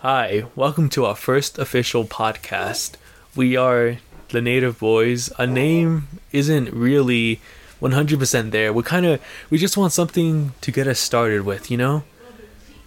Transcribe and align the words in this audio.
Hi, 0.00 0.44
welcome 0.54 0.88
to 0.90 1.06
our 1.06 1.16
first 1.16 1.58
official 1.58 2.04
podcast. 2.04 2.92
We 3.34 3.56
are 3.56 3.96
the 4.28 4.40
Native 4.40 4.78
Boys. 4.78 5.32
A 5.38 5.44
name 5.44 6.06
isn't 6.30 6.72
really 6.72 7.40
100% 7.82 8.52
there. 8.52 8.72
We 8.72 8.84
kind 8.84 9.06
of 9.06 9.20
we 9.50 9.58
just 9.58 9.76
want 9.76 9.92
something 9.92 10.52
to 10.60 10.70
get 10.70 10.86
us 10.86 11.00
started 11.00 11.44
with, 11.44 11.68
you 11.68 11.78
know? 11.78 12.04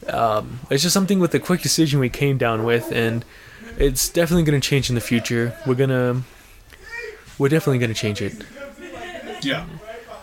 Um, 0.07 0.61
it's 0.69 0.83
just 0.83 0.93
something 0.93 1.19
with 1.19 1.35
a 1.35 1.39
quick 1.39 1.61
decision 1.61 1.99
we 1.99 2.07
came 2.07 2.37
down 2.37 2.63
with 2.63 2.89
and 2.93 3.25
it's 3.77 4.07
definitely 4.07 4.43
going 4.43 4.61
to 4.61 4.65
change 4.65 4.87
in 4.87 4.95
the 4.95 5.01
future. 5.01 5.53
We're 5.67 5.75
going 5.75 5.89
to 5.89 6.21
we're 7.37 7.49
definitely 7.49 7.79
going 7.79 7.93
to 7.93 7.99
change 7.99 8.21
it. 8.21 8.41
Yeah. 9.41 9.65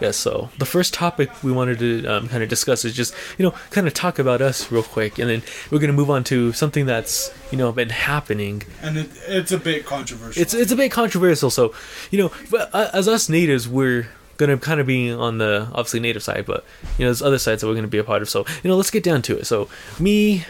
Yeah, 0.00 0.12
so 0.12 0.48
the 0.58 0.66
first 0.66 0.94
topic 0.94 1.42
we 1.42 1.50
wanted 1.50 1.80
to 1.80 2.06
um, 2.06 2.28
kind 2.28 2.42
of 2.42 2.48
discuss 2.48 2.84
is 2.84 2.94
just, 2.94 3.14
you 3.36 3.44
know, 3.44 3.50
kind 3.70 3.86
of 3.86 3.94
talk 3.94 4.18
about 4.20 4.40
us 4.40 4.70
real 4.70 4.84
quick, 4.84 5.18
and 5.18 5.28
then 5.28 5.42
we're 5.70 5.80
going 5.80 5.90
to 5.90 5.96
move 5.96 6.10
on 6.10 6.22
to 6.24 6.52
something 6.52 6.86
that's, 6.86 7.32
you 7.50 7.58
know, 7.58 7.72
been 7.72 7.90
happening. 7.90 8.62
And 8.80 8.96
it, 8.98 9.10
it's 9.26 9.50
a 9.50 9.58
bit 9.58 9.86
controversial. 9.86 10.40
It's 10.40 10.54
it's 10.54 10.70
a 10.70 10.76
bit 10.76 10.92
controversial, 10.92 11.50
so, 11.50 11.74
you 12.10 12.18
know, 12.18 12.32
but 12.50 12.70
uh, 12.72 12.90
as 12.92 13.08
us 13.08 13.28
natives, 13.28 13.68
we're 13.68 14.08
going 14.36 14.50
to 14.50 14.56
kind 14.56 14.80
of 14.80 14.86
be 14.86 15.10
on 15.10 15.38
the 15.38 15.68
obviously 15.72 15.98
native 15.98 16.22
side, 16.22 16.46
but, 16.46 16.64
you 16.96 17.04
know, 17.04 17.08
there's 17.08 17.22
other 17.22 17.38
sides 17.38 17.60
that 17.60 17.66
we're 17.66 17.74
going 17.74 17.82
to 17.82 17.88
be 17.88 17.98
a 17.98 18.04
part 18.04 18.22
of. 18.22 18.28
So, 18.30 18.46
you 18.62 18.70
know, 18.70 18.76
let's 18.76 18.90
get 18.90 19.02
down 19.02 19.22
to 19.22 19.36
it. 19.38 19.46
So, 19.46 19.68
me 19.98 20.44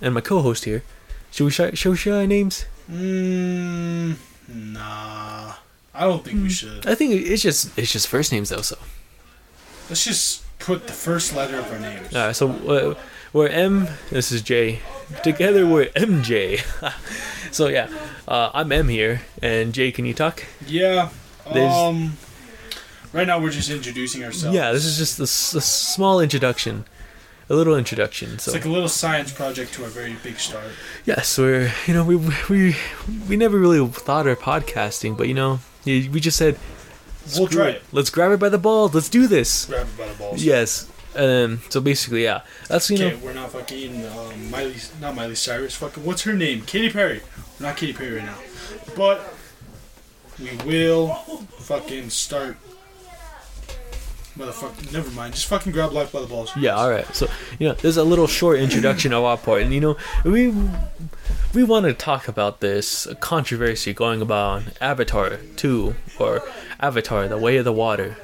and 0.00 0.14
my 0.14 0.22
co 0.22 0.40
host 0.40 0.64
here, 0.64 0.82
should 1.30 1.44
we 1.44 1.50
show, 1.50 1.70
show, 1.72 1.94
show 1.94 2.20
our 2.20 2.26
names? 2.26 2.64
Mm, 2.90 4.16
nah. 4.48 5.27
I 5.98 6.04
don't 6.04 6.24
think 6.24 6.42
we 6.42 6.48
should. 6.50 6.86
I 6.86 6.94
think 6.94 7.12
it's 7.14 7.42
just 7.42 7.76
it's 7.78 7.92
just 7.92 8.06
first 8.08 8.30
names 8.32 8.48
though. 8.50 8.62
So 8.62 8.76
Let's 9.88 10.04
just 10.04 10.44
put 10.58 10.86
the 10.86 10.92
first 10.92 11.34
letter 11.34 11.58
of 11.58 11.70
our 11.72 11.78
names. 11.78 12.14
all 12.14 12.26
right, 12.26 12.36
so 12.36 12.50
uh, 12.50 12.94
we're 13.32 13.48
M. 13.48 13.88
This 14.10 14.30
is 14.30 14.42
J. 14.42 14.80
Together 15.24 15.66
we're 15.66 15.86
MJ. 15.96 16.60
so 17.52 17.68
yeah, 17.68 17.88
uh, 18.28 18.50
I'm 18.54 18.70
M 18.70 18.88
here, 18.88 19.22
and 19.42 19.72
J. 19.72 19.90
Can 19.92 20.04
you 20.06 20.14
talk? 20.14 20.44
Yeah. 20.66 21.08
There's- 21.52 21.74
Um. 21.74 22.16
Right 23.12 23.26
now 23.26 23.40
we're 23.40 23.50
just 23.50 23.70
introducing 23.70 24.22
ourselves. 24.22 24.54
Yeah, 24.54 24.70
this 24.72 24.84
is 24.84 24.98
just 24.98 25.18
a, 25.18 25.22
s- 25.22 25.54
a 25.54 25.62
small 25.62 26.20
introduction, 26.20 26.84
a 27.48 27.54
little 27.54 27.74
introduction. 27.74 28.38
So 28.38 28.50
It's 28.52 28.56
like 28.60 28.66
a 28.66 28.68
little 28.68 28.88
science 28.90 29.32
project 29.32 29.72
to 29.74 29.84
a 29.84 29.88
very 29.88 30.14
big 30.22 30.38
start. 30.38 30.66
yes, 31.06 31.38
we're 31.38 31.72
you 31.86 31.94
know 31.94 32.04
we 32.04 32.16
we 32.50 32.76
we 33.26 33.36
never 33.36 33.58
really 33.58 33.80
thought 33.88 34.26
of 34.26 34.38
podcasting, 34.40 35.16
but 35.16 35.26
you 35.26 35.32
know 35.34 35.60
we 35.88 36.08
we 36.08 36.20
just 36.20 36.36
said 36.36 36.56
We'll 37.36 37.46
try 37.46 37.68
it. 37.68 37.76
it. 37.76 37.82
Let's 37.92 38.08
grab 38.10 38.32
it 38.32 38.40
by 38.40 38.48
the 38.48 38.58
balls. 38.58 38.94
Let's 38.94 39.08
do 39.10 39.26
this. 39.26 39.66
Grab 39.66 39.86
it 39.86 39.98
by 39.98 40.08
the 40.08 40.14
balls. 40.14 40.42
Yes. 40.42 40.88
Um. 41.14 41.60
So 41.68 41.80
basically, 41.80 42.22
yeah. 42.24 42.40
That's 42.68 42.88
you 42.90 42.96
Okay, 42.96 43.10
know. 43.16 43.24
we're 43.24 43.34
not 43.34 43.50
fucking 43.52 44.06
um, 44.06 44.50
Miley, 44.50 44.76
not 45.00 45.14
Miley 45.14 45.34
Cyrus. 45.34 45.74
Fucking, 45.76 46.04
what's 46.04 46.22
her 46.22 46.32
name? 46.34 46.62
Katy 46.62 46.90
Perry. 46.90 47.20
We're 47.58 47.66
not 47.66 47.76
Katy 47.76 47.92
Perry 47.92 48.16
right 48.16 48.24
now, 48.24 48.38
but 48.96 49.20
we 50.38 50.50
will 50.64 51.14
fucking 51.68 52.10
start. 52.10 52.56
Motherfucker, 54.38 54.92
never 54.92 55.10
mind. 55.10 55.34
Just 55.34 55.46
fucking 55.48 55.72
grab 55.72 55.92
life 55.92 56.12
by 56.12 56.20
the 56.20 56.26
balls. 56.28 56.52
Yeah, 56.56 56.76
all 56.76 56.88
right. 56.88 57.04
So, 57.12 57.26
you 57.58 57.66
know, 57.68 57.74
there's 57.74 57.96
a 57.96 58.04
little 58.04 58.28
short 58.28 58.60
introduction 58.60 59.12
of 59.12 59.24
our 59.24 59.36
part, 59.36 59.62
and 59.62 59.74
you 59.74 59.80
know, 59.80 59.96
we 60.24 60.54
we 61.58 61.64
want 61.64 61.84
to 61.86 61.92
talk 61.92 62.28
about 62.28 62.60
this 62.60 63.08
controversy 63.18 63.92
going 63.92 64.22
about 64.22 64.62
Avatar 64.80 65.38
2 65.56 65.92
or 66.20 66.40
Avatar: 66.78 67.26
The 67.26 67.36
Way 67.36 67.56
of 67.56 67.64
the 67.64 67.72
Water. 67.72 68.16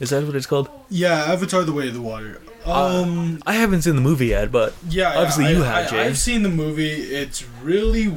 Is 0.00 0.10
that 0.10 0.22
what 0.22 0.36
it's 0.36 0.44
called? 0.44 0.68
Yeah, 0.90 1.14
Avatar: 1.32 1.62
The 1.64 1.72
Way 1.72 1.88
of 1.88 1.94
the 1.94 2.02
Water. 2.02 2.42
Um, 2.66 3.42
I 3.46 3.54
haven't 3.54 3.82
seen 3.82 3.96
the 3.96 4.02
movie 4.02 4.26
yet, 4.26 4.52
but 4.52 4.74
yeah, 4.86 5.14
yeah, 5.14 5.18
obviously 5.18 5.46
I- 5.46 5.50
you 5.52 5.62
have, 5.62 5.86
I, 5.86 5.90
Jay. 5.90 6.00
I've 6.02 6.18
seen 6.18 6.42
the 6.42 6.50
movie. 6.50 6.90
It's 6.90 7.48
really, 7.62 8.14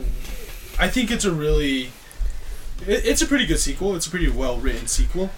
I 0.78 0.90
think 0.90 1.12
it's 1.12 1.24
a 1.24 1.32
really, 1.32 1.84
it, 2.86 3.06
it's 3.06 3.22
a 3.22 3.26
pretty 3.26 3.46
good 3.46 3.60
sequel. 3.60 3.96
It's 3.96 4.08
a 4.08 4.10
pretty 4.10 4.28
well 4.30 4.58
written 4.58 4.88
sequel. 4.88 5.30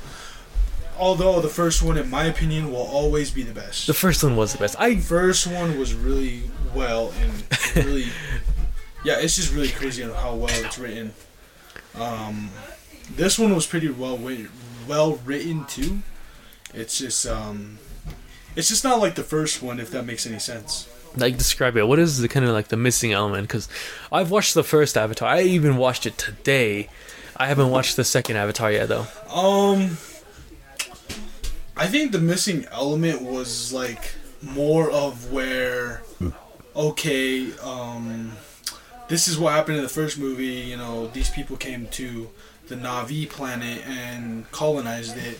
Although 0.97 1.39
the 1.39 1.49
first 1.49 1.83
one, 1.83 1.97
in 1.99 2.09
my 2.09 2.25
opinion, 2.25 2.71
will 2.71 2.77
always 2.81 3.29
be 3.29 3.43
the 3.43 3.53
best. 3.53 3.85
the 3.85 3.93
first 3.93 4.23
one 4.23 4.35
was 4.35 4.53
the 4.53 4.57
best. 4.57 4.75
I 4.79 4.95
first 4.97 5.45
one 5.45 5.77
was 5.77 5.93
really 5.93 6.49
well 6.73 7.13
and 7.21 7.85
really 7.85 8.07
yeah 9.03 9.17
it's 9.19 9.35
just 9.35 9.53
really 9.53 9.69
crazy 9.69 10.03
on 10.03 10.11
how 10.11 10.35
well 10.35 10.65
it's 10.65 10.77
written 10.77 11.13
um 11.95 12.49
this 13.15 13.39
one 13.39 13.53
was 13.55 13.65
pretty 13.65 13.89
well 13.89 14.17
written 14.17 14.49
well 14.87 15.15
written 15.25 15.65
too 15.65 15.99
it's 16.73 16.97
just 16.99 17.25
um 17.25 17.79
it's 18.55 18.69
just 18.69 18.83
not 18.83 18.99
like 18.99 19.15
the 19.15 19.23
first 19.23 19.61
one 19.61 19.79
if 19.79 19.89
that 19.91 20.05
makes 20.05 20.25
any 20.27 20.39
sense 20.39 20.87
like 21.17 21.37
describe 21.39 21.75
it. 21.75 21.87
What 21.87 21.97
is 21.97 22.19
the 22.19 22.27
kind 22.27 22.45
of 22.45 22.51
like 22.51 22.67
the 22.67 22.77
missing 22.77 23.13
element? 23.13 23.47
Because 23.47 23.67
I've 24.11 24.29
watched 24.29 24.53
the 24.53 24.63
first 24.63 24.95
Avatar. 24.95 25.27
I 25.27 25.41
even 25.41 25.75
watched 25.77 26.05
it 26.05 26.19
today. 26.19 26.87
I 27.35 27.47
haven't 27.47 27.71
watched 27.71 27.95
the 27.95 28.03
second 28.03 28.35
Avatar 28.35 28.71
yet, 28.71 28.89
though. 28.89 29.07
um 29.33 29.97
i 31.75 31.87
think 31.87 32.11
the 32.11 32.19
missing 32.19 32.65
element 32.71 33.23
was 33.23 33.73
like 33.73 34.13
more 34.43 34.91
of 34.91 35.31
where 35.31 36.03
okay 36.75 37.51
um 37.63 38.33
this 39.09 39.27
is 39.27 39.37
what 39.37 39.53
happened 39.53 39.77
in 39.77 39.83
the 39.83 39.89
first 39.89 40.17
movie 40.17 40.45
you 40.45 40.77
know 40.77 41.07
these 41.07 41.29
people 41.29 41.57
came 41.57 41.87
to 41.87 42.29
the 42.67 42.75
Na'vi 42.75 43.27
planet 43.29 43.83
and 43.87 44.49
colonized 44.51 45.17
it 45.17 45.37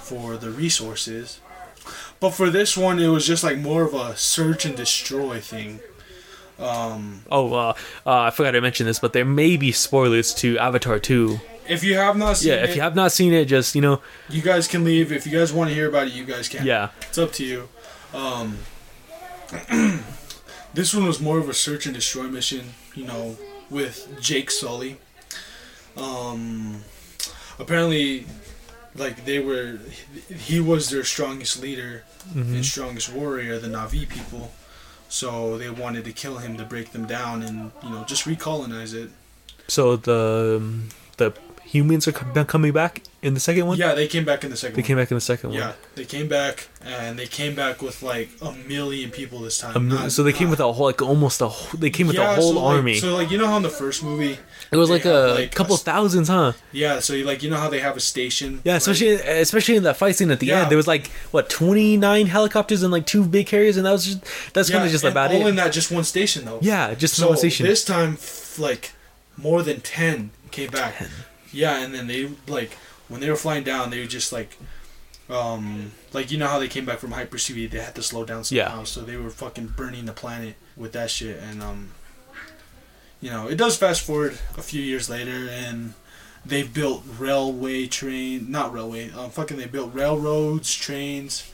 for 0.00 0.36
the 0.36 0.50
resources 0.50 1.40
but 2.20 2.30
for 2.30 2.50
this 2.50 2.76
one 2.76 2.98
it 2.98 3.08
was 3.08 3.26
just 3.26 3.44
like 3.44 3.58
more 3.58 3.82
of 3.84 3.94
a 3.94 4.16
search 4.16 4.64
and 4.64 4.76
destroy 4.76 5.40
thing 5.40 5.80
um 6.58 7.22
Oh, 7.30 7.52
uh, 7.54 7.74
uh, 8.06 8.20
I 8.20 8.30
forgot 8.30 8.52
to 8.52 8.60
mention 8.60 8.86
this, 8.86 9.00
but 9.00 9.12
there 9.14 9.24
may 9.24 9.56
be 9.56 9.72
spoilers 9.72 10.32
to 10.34 10.58
Avatar 10.58 10.98
2. 10.98 11.40
if 11.68 11.82
you 11.82 11.96
have 11.96 12.16
not 12.16 12.36
seen 12.36 12.52
Yeah, 12.52 12.58
it 12.58 12.70
if 12.70 12.76
you 12.76 12.82
have 12.82 12.94
not 12.94 13.10
seen 13.10 13.32
it, 13.32 13.46
just, 13.46 13.74
you 13.74 13.80
know, 13.80 14.00
you 14.28 14.42
guys 14.42 14.68
can 14.68 14.84
leave 14.84 15.10
if 15.12 15.26
you 15.26 15.32
guys 15.36 15.52
want 15.52 15.70
to 15.70 15.74
hear 15.74 15.88
about 15.88 16.06
it 16.08 16.12
you 16.12 16.24
guys 16.24 16.48
can 16.48 16.64
yeah. 16.64 16.90
It's 17.08 17.18
up 17.18 17.32
to 17.32 17.44
you. 17.44 17.68
Um, 18.14 18.58
this 20.74 20.94
one 20.94 21.06
was 21.06 21.20
more 21.20 21.38
of 21.38 21.48
a 21.48 21.54
search 21.54 21.86
and 21.86 21.94
destroy 21.94 22.24
mission, 22.24 22.74
you 22.94 23.04
know, 23.04 23.36
with 23.70 24.08
Jake 24.20 24.50
Sully. 24.50 24.96
Um, 25.96 26.82
apparently, 27.58 28.26
like 28.94 29.24
they 29.24 29.38
were, 29.38 29.78
he 30.28 30.60
was 30.60 30.90
their 30.90 31.04
strongest 31.04 31.60
leader 31.60 32.04
Mhm. 32.34 32.54
and 32.54 32.64
strongest 32.64 33.08
warrior, 33.12 33.58
the 33.58 33.68
Na'vi 33.68 34.08
people. 34.08 34.52
So 35.08 35.58
they 35.58 35.68
wanted 35.68 36.04
to 36.04 36.12
kill 36.12 36.38
him 36.38 36.56
to 36.56 36.64
break 36.64 36.92
them 36.92 37.06
down 37.06 37.42
and 37.42 37.70
you 37.82 37.90
know 37.90 38.04
just 38.06 38.24
recolonize 38.24 38.94
it. 38.94 39.10
So 39.68 39.96
the 39.96 40.62
the 41.18 41.32
humans 41.64 42.08
are 42.08 42.12
coming 42.12 42.72
back 42.72 43.02
in 43.22 43.34
the 43.34 43.40
second 43.40 43.66
one? 43.66 43.78
Yeah, 43.78 43.94
they 43.94 44.08
came 44.08 44.24
back 44.24 44.42
in 44.44 44.50
the 44.50 44.56
second. 44.56 44.74
They 44.76 44.82
one. 44.82 44.86
came 44.88 44.96
back 44.96 45.10
in 45.10 45.16
the 45.16 45.20
second 45.20 45.50
one. 45.50 45.58
Yeah, 45.58 45.72
they 45.94 46.04
came 46.04 46.26
back 46.28 46.68
and 46.84 47.16
they 47.18 47.26
came 47.26 47.54
back 47.54 47.80
with 47.80 48.02
like 48.02 48.28
a 48.42 48.52
million 48.52 49.10
people 49.10 49.38
this 49.40 49.58
time. 49.60 49.76
Um, 49.76 49.88
Not- 49.88 50.10
so 50.12 50.22
they 50.24 50.32
came 50.32 50.48
not- 50.48 50.52
with 50.52 50.60
a 50.60 50.72
whole, 50.72 50.86
like, 50.86 51.00
almost 51.00 51.40
a 51.40 51.46
whole, 51.48 51.78
they 51.80 51.90
came 51.90 52.08
with 52.08 52.16
Yeah, 52.16 52.32
a 52.32 52.34
whole 52.34 52.52
so, 52.54 52.58
like- 52.60 52.76
army. 52.76 52.94
so 52.98 53.14
like 53.14 53.30
you 53.30 53.38
know 53.38 53.46
how 53.46 53.56
in 53.56 53.62
the 53.62 53.68
first 53.68 54.02
movie, 54.02 54.38
it 54.72 54.76
was 54.76 54.90
like 54.90 55.04
a 55.04 55.34
like, 55.38 55.54
couple 55.54 55.76
a 55.76 55.78
thousands, 55.78 56.28
huh? 56.28 56.52
yeah. 56.72 56.98
So 56.98 57.12
you 57.14 57.24
like 57.24 57.42
you 57.42 57.50
know 57.50 57.58
how 57.58 57.68
they 57.70 57.78
have 57.80 57.96
a 57.96 58.00
station. 58.00 58.60
Yeah, 58.64 58.72
like- 58.72 58.78
especially 58.82 59.08
especially 59.14 59.76
in 59.76 59.84
that 59.84 59.96
fight 59.96 60.16
scene 60.16 60.30
at 60.32 60.40
the 60.40 60.46
Yeah. 60.46 60.62
end. 60.62 60.70
There 60.70 60.76
was 60.76 60.88
like 60.88 61.06
what 61.30 61.48
twenty 61.48 61.96
nine 61.96 62.26
helicopters 62.26 62.82
and 62.82 62.90
like 62.92 63.06
two 63.06 63.24
big 63.24 63.46
carriers, 63.46 63.76
and 63.76 63.86
that 63.86 63.92
was 63.92 64.04
just 64.04 64.18
that's 64.52 64.68
yeah, 64.68 64.76
kind 64.76 64.86
of 64.86 64.90
just 64.92 65.04
about 65.04 65.30
all 65.32 65.46
it. 65.46 65.50
in 65.50 65.56
that 65.56 65.72
just 65.72 65.90
one 65.92 66.04
station 66.04 66.44
though. 66.44 66.58
yeah, 66.60 66.92
just 66.94 67.14
So 67.14 67.28
one 67.28 67.36
station. 67.36 67.66
this 67.66 67.84
time, 67.84 68.18
like 68.58 68.92
more 69.36 69.62
than 69.62 69.80
ten 69.80 70.30
came 70.50 70.70
back. 70.70 70.94
Yeah, 71.52 71.82
and 71.82 71.94
then 71.94 72.06
they 72.06 72.30
like 72.48 72.76
when 73.12 73.20
they 73.20 73.30
were 73.30 73.36
flying 73.36 73.62
down, 73.62 73.90
they 73.90 74.00
were 74.00 74.06
just 74.06 74.32
like, 74.32 74.56
um, 75.30 75.92
like 76.12 76.30
you 76.30 76.38
know 76.38 76.46
how 76.48 76.58
they 76.58 76.68
came 76.68 76.84
back 76.84 76.98
from 76.98 77.12
hyperspeed, 77.12 77.70
they 77.70 77.78
had 77.80 77.94
to 77.94 78.02
slow 78.02 78.24
down 78.24 78.42
Yeah. 78.48 78.66
somehow. 78.68 78.84
So 78.84 79.00
they 79.02 79.16
were 79.16 79.30
fucking 79.30 79.74
burning 79.76 80.06
the 80.06 80.12
planet 80.12 80.56
with 80.76 80.92
that 80.92 81.10
shit, 81.10 81.38
and 81.40 81.62
um, 81.62 81.90
you 83.20 83.30
know, 83.30 83.46
it 83.48 83.56
does 83.56 83.76
fast 83.76 84.02
forward 84.02 84.38
a 84.58 84.62
few 84.62 84.82
years 84.82 85.08
later, 85.08 85.48
and 85.48 85.94
they've 86.44 86.72
built 86.72 87.04
railway 87.18 87.86
train, 87.86 88.50
not 88.50 88.72
railway, 88.72 89.10
um, 89.12 89.30
fucking 89.30 89.56
they 89.58 89.66
built 89.66 89.94
railroads, 89.94 90.74
trains, 90.74 91.50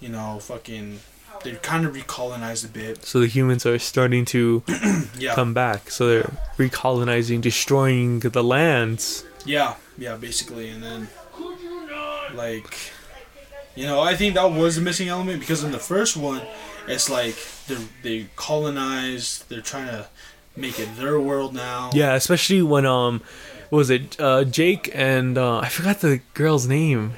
you 0.00 0.08
know, 0.08 0.38
fucking. 0.40 1.00
They're 1.44 1.56
kind 1.56 1.84
of 1.84 1.94
recolonized 1.96 2.64
a 2.64 2.68
bit. 2.68 3.04
so 3.04 3.18
the 3.18 3.26
humans 3.26 3.66
are 3.66 3.76
starting 3.76 4.24
to 4.26 4.62
Yeah. 5.18 5.34
come 5.34 5.52
back. 5.54 5.90
So 5.90 6.06
they're 6.06 6.30
recolonizing, 6.56 7.40
destroying 7.40 8.20
the 8.20 8.44
lands. 8.44 9.24
Yeah, 9.44 9.74
yeah, 9.98 10.16
basically, 10.16 10.68
and 10.70 10.82
then 10.82 11.08
like, 12.34 12.78
you 13.74 13.86
know, 13.86 14.00
I 14.00 14.14
think 14.14 14.34
that 14.34 14.50
was 14.50 14.78
a 14.78 14.80
missing 14.80 15.08
element 15.08 15.40
because 15.40 15.64
in 15.64 15.72
the 15.72 15.78
first 15.78 16.16
one, 16.16 16.42
it's 16.86 17.08
like 17.10 17.36
they 17.66 17.76
they 18.02 18.26
colonized, 18.36 19.48
they're 19.48 19.60
trying 19.60 19.88
to 19.88 20.06
make 20.56 20.78
it 20.78 20.96
their 20.96 21.20
world 21.20 21.54
now. 21.54 21.90
Yeah, 21.94 22.14
especially 22.14 22.62
when 22.62 22.86
um, 22.86 23.22
what 23.70 23.78
was 23.78 23.90
it 23.90 24.20
uh, 24.20 24.44
Jake 24.44 24.90
and 24.94 25.38
uh, 25.38 25.58
I 25.58 25.68
forgot 25.68 26.00
the 26.00 26.20
girl's 26.34 26.66
name. 26.66 27.14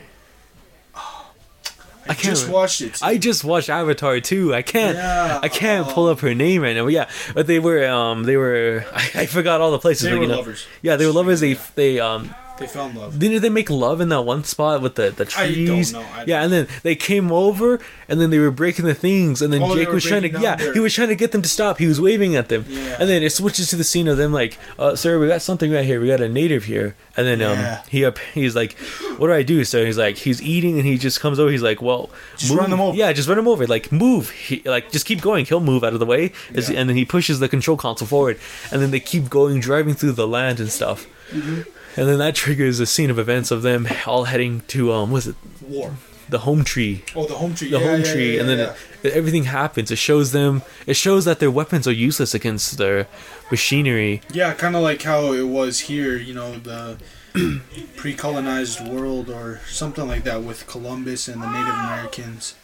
I, 2.06 2.12
I 2.12 2.14
can't 2.14 2.36
just 2.36 2.48
watched 2.48 2.80
it. 2.80 3.02
I 3.02 3.16
just 3.16 3.44
watched 3.44 3.70
Avatar 3.70 4.20
too. 4.20 4.54
I 4.54 4.62
can't. 4.62 4.96
Yeah, 4.96 5.40
I 5.42 5.48
can't 5.48 5.88
pull 5.88 6.08
up 6.08 6.20
her 6.20 6.34
name 6.34 6.62
right 6.62 6.74
now. 6.76 6.84
But 6.84 6.92
yeah, 6.92 7.10
but 7.34 7.46
they 7.46 7.58
were. 7.58 7.86
Um, 7.88 8.24
they 8.24 8.36
were. 8.36 8.84
I, 8.92 9.10
I 9.14 9.26
forgot 9.26 9.60
all 9.60 9.70
the 9.70 9.78
places. 9.78 10.04
They 10.04 10.14
were 10.14 10.22
you 10.22 10.28
know, 10.28 10.36
lovers. 10.36 10.66
Yeah, 10.82 10.96
they 10.96 11.06
were 11.06 11.12
lovers. 11.12 11.40
They 11.40 11.54
they 11.74 12.00
um 12.00 12.34
They 12.56 12.68
fell 12.68 12.86
in 12.86 12.94
love. 12.94 13.18
didn't 13.18 13.42
they 13.42 13.48
make 13.48 13.68
love 13.68 14.00
in 14.00 14.10
that 14.10 14.22
one 14.22 14.44
spot 14.44 14.80
with 14.80 14.94
the 14.94 15.10
the 15.10 15.24
I 15.36 15.46
don't 15.46 15.54
trees? 15.66 15.92
know. 15.92 16.02
I- 16.14 16.24
yeah, 16.26 16.42
and 16.44 16.52
then 16.52 16.68
they 16.84 16.94
came 16.94 17.32
over 17.32 17.80
and 18.08 18.20
then 18.20 18.30
they 18.30 18.38
were 18.38 18.52
breaking 18.52 18.84
the 18.84 18.94
things 18.94 19.42
and 19.42 19.52
then 19.52 19.60
Oh, 19.62 19.74
Jake 19.74 19.88
was 19.88 20.04
trying 20.04 20.22
to 20.22 20.28
yeah 20.40 20.54
their- 20.54 20.72
he 20.72 20.78
was 20.78 20.94
trying 20.94 21.08
to 21.08 21.16
get 21.16 21.32
them 21.32 21.42
to 21.42 21.48
stop. 21.48 21.78
He 21.78 21.86
was 21.86 22.00
waving 22.00 22.36
at 22.36 22.48
them. 22.50 22.64
Yeah. 22.68 22.96
And 23.00 23.08
then 23.08 23.24
it 23.24 23.30
switches 23.30 23.70
to 23.70 23.76
the 23.76 23.82
scene 23.82 24.06
of 24.06 24.16
them 24.18 24.32
like, 24.32 24.56
uh, 24.78 24.94
"Sir, 24.94 25.18
we 25.18 25.26
got 25.26 25.42
something 25.42 25.72
right 25.72 25.84
here. 25.84 26.00
We 26.00 26.06
got 26.08 26.20
a 26.20 26.28
native 26.28 26.64
here." 26.64 26.94
And 27.16 27.26
then 27.26 27.42
um 27.42 27.58
Yeah. 27.58 27.82
he 27.88 28.04
up 28.04 28.18
he's 28.34 28.54
like, 28.54 28.74
"What 29.18 29.26
do 29.26 29.32
I 29.32 29.42
do?" 29.42 29.64
So 29.64 29.84
he's 29.84 29.98
like 29.98 30.16
he's 30.18 30.40
eating 30.40 30.78
and 30.78 30.86
he 30.86 30.96
just 30.96 31.18
comes 31.20 31.40
over. 31.40 31.50
He's 31.50 31.62
like, 31.62 31.82
"Well, 31.82 32.08
Just 32.36 32.52
run 32.52 32.70
them 32.70 32.80
over. 32.80 32.96
Yeah, 32.96 33.12
just 33.12 33.28
run 33.28 33.38
him 33.38 33.48
over. 33.48 33.66
Like 33.66 33.90
move. 33.90 34.30
He, 34.30 34.62
like 34.64 34.92
just 34.92 35.06
keep 35.06 35.20
going. 35.20 35.44
He'll 35.44 35.58
move 35.60 35.82
out 35.82 35.92
of 35.92 35.98
the 35.98 36.06
way." 36.06 36.30
Yeah. 36.54 36.70
And 36.78 36.88
then 36.88 36.96
he 36.96 37.04
pushes 37.04 37.40
the 37.40 37.48
control 37.48 37.76
console 37.76 38.06
forward, 38.06 38.38
and 38.70 38.80
then 38.80 38.92
they 38.92 39.00
keep 39.00 39.28
going, 39.28 39.58
driving 39.58 39.94
through 39.94 40.12
the 40.12 40.28
land 40.28 40.60
and 40.60 40.70
stuff. 40.70 41.06
Mm-hmm. 41.32 41.62
And 41.96 42.08
then 42.08 42.18
that 42.18 42.34
triggers 42.34 42.80
a 42.80 42.86
scene 42.86 43.10
of 43.10 43.18
events 43.18 43.50
of 43.50 43.62
them 43.62 43.86
all 44.06 44.24
heading 44.24 44.62
to 44.68 44.92
um, 44.92 45.10
was 45.10 45.28
it 45.28 45.36
War. 45.62 45.94
the 46.28 46.40
home 46.40 46.64
tree? 46.64 47.04
Oh, 47.14 47.26
the 47.26 47.34
home 47.34 47.54
tree. 47.54 47.70
The 47.70 47.78
yeah, 47.78 47.88
home 47.88 48.00
yeah, 48.00 48.12
tree, 48.12 48.34
yeah, 48.34 48.40
and 48.40 48.48
then 48.48 48.58
yeah. 48.58 48.74
It, 49.02 49.12
everything 49.12 49.44
happens. 49.44 49.90
It 49.90 49.98
shows 49.98 50.32
them. 50.32 50.62
It 50.86 50.94
shows 50.94 51.24
that 51.24 51.38
their 51.38 51.50
weapons 51.50 51.86
are 51.86 51.92
useless 51.92 52.34
against 52.34 52.78
their 52.78 53.06
machinery. 53.50 54.22
Yeah, 54.32 54.54
kind 54.54 54.74
of 54.74 54.82
like 54.82 55.02
how 55.02 55.32
it 55.32 55.48
was 55.48 55.80
here, 55.80 56.16
you 56.16 56.34
know, 56.34 56.58
the 56.58 56.98
pre-colonized 57.96 58.86
world 58.86 59.30
or 59.30 59.60
something 59.68 60.08
like 60.08 60.24
that 60.24 60.42
with 60.42 60.66
Columbus 60.66 61.28
and 61.28 61.42
the 61.42 61.50
Native 61.50 61.74
Americans. 61.74 62.54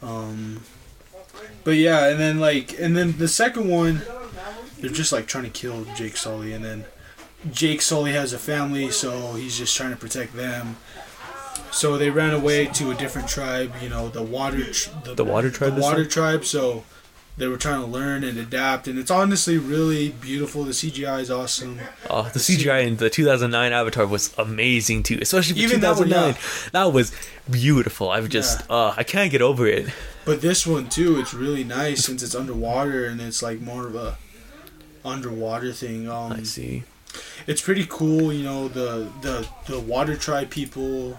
Um, 0.00 0.62
but 1.64 1.72
yeah, 1.72 2.08
and 2.08 2.18
then 2.18 2.40
like, 2.40 2.78
and 2.80 2.96
then 2.96 3.18
the 3.18 3.28
second 3.28 3.68
one, 3.68 4.02
they're 4.80 4.90
just 4.90 5.12
like 5.12 5.26
trying 5.26 5.44
to 5.44 5.50
kill 5.50 5.84
Jake 5.96 6.16
Sully, 6.16 6.52
and 6.52 6.64
then 6.64 6.84
Jake 7.50 7.82
Sully 7.82 8.12
has 8.12 8.32
a 8.32 8.38
family, 8.38 8.90
so 8.90 9.32
he's 9.34 9.58
just 9.58 9.76
trying 9.76 9.90
to 9.90 9.96
protect 9.96 10.34
them. 10.34 10.76
So 11.70 11.96
they 11.98 12.10
ran 12.10 12.34
away 12.34 12.66
to 12.66 12.90
a 12.90 12.94
different 12.94 13.28
tribe, 13.28 13.72
you 13.82 13.88
know, 13.88 14.08
the 14.08 14.22
water, 14.22 14.72
tr- 14.72 14.90
The 15.14 15.24
water 15.24 15.50
tribe 15.50 15.74
the 15.74 15.80
water 15.80 16.02
time? 16.04 16.10
tribe. 16.10 16.44
So 16.44 16.84
they 17.38 17.46
were 17.48 17.56
trying 17.56 17.80
to 17.80 17.86
learn 17.86 18.24
and 18.24 18.38
adapt, 18.38 18.86
and 18.86 18.98
it's 18.98 19.10
honestly 19.10 19.56
really 19.58 20.10
beautiful. 20.10 20.64
The 20.64 20.72
CGI 20.72 21.20
is 21.20 21.30
awesome. 21.30 21.80
Oh, 22.10 22.28
the 22.32 22.38
CGI 22.38 22.86
in 22.86 22.96
the 22.98 23.08
2009 23.08 23.72
Avatar 23.72 24.06
was 24.06 24.34
amazing 24.36 25.02
too, 25.02 25.18
especially 25.22 25.54
for 25.54 25.60
Even 25.62 25.80
that 25.80 25.96
one, 25.96 26.08
2009. 26.08 26.70
That, 26.72 26.92
was 26.92 27.12
beautiful. 27.50 28.10
I've 28.10 28.28
just, 28.28 28.60
Yeah. 28.68 28.76
uh, 28.76 28.94
I 28.96 29.02
can't 29.02 29.30
get 29.30 29.40
over 29.42 29.66
it. 29.66 29.88
But 30.26 30.42
this 30.42 30.66
one 30.66 30.88
too, 30.90 31.18
it's 31.18 31.32
really 31.34 31.64
nice 31.64 32.04
since 32.04 32.22
it's 32.22 32.34
underwater 32.34 33.06
and 33.06 33.20
it's 33.20 33.42
like 33.42 33.60
more 33.60 33.86
of 33.86 33.94
a 33.96 34.18
underwater 35.04 35.72
thing. 35.72 36.08
Um, 36.08 36.32
I 36.32 36.42
see. 36.42 36.84
It's 37.46 37.60
pretty 37.60 37.86
cool. 37.88 38.32
You 38.32 38.44
know 38.44 38.68
the 38.68 39.08
the 39.20 39.48
the 39.66 39.80
water 39.80 40.16
tribe 40.16 40.50
people. 40.50 41.18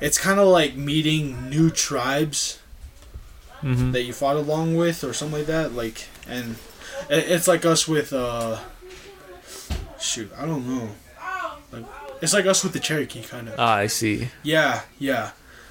It's 0.00 0.18
kind 0.18 0.40
of 0.40 0.48
like 0.48 0.74
meeting 0.74 1.48
new 1.50 1.70
tribes 1.70 2.58
hmm 3.60 3.92
that 3.92 4.02
you 4.02 4.12
fought 4.12 4.36
along 4.36 4.76
with 4.76 5.04
or 5.04 5.12
something 5.12 5.38
like 5.38 5.46
that. 5.46 5.72
Like 5.74 6.06
and 6.28 6.56
it- 7.08 7.30
it's 7.30 7.46
like 7.48 7.64
us 7.64 7.86
with 7.88 8.12
uh. 8.12 8.58
Shoot, 10.00 10.30
I 10.36 10.44
don't 10.44 10.66
know. 10.68 10.88
Like 11.72 11.84
it's 12.20 12.34
like 12.34 12.46
us 12.46 12.62
with 12.62 12.72
the 12.74 12.80
Cherokee 12.80 13.22
kind 13.22 13.48
of. 13.48 13.54
Ah, 13.58 13.74
I 13.76 13.86
see. 13.86 14.28
Yeah, 14.42 14.82
yeah. 14.98 15.30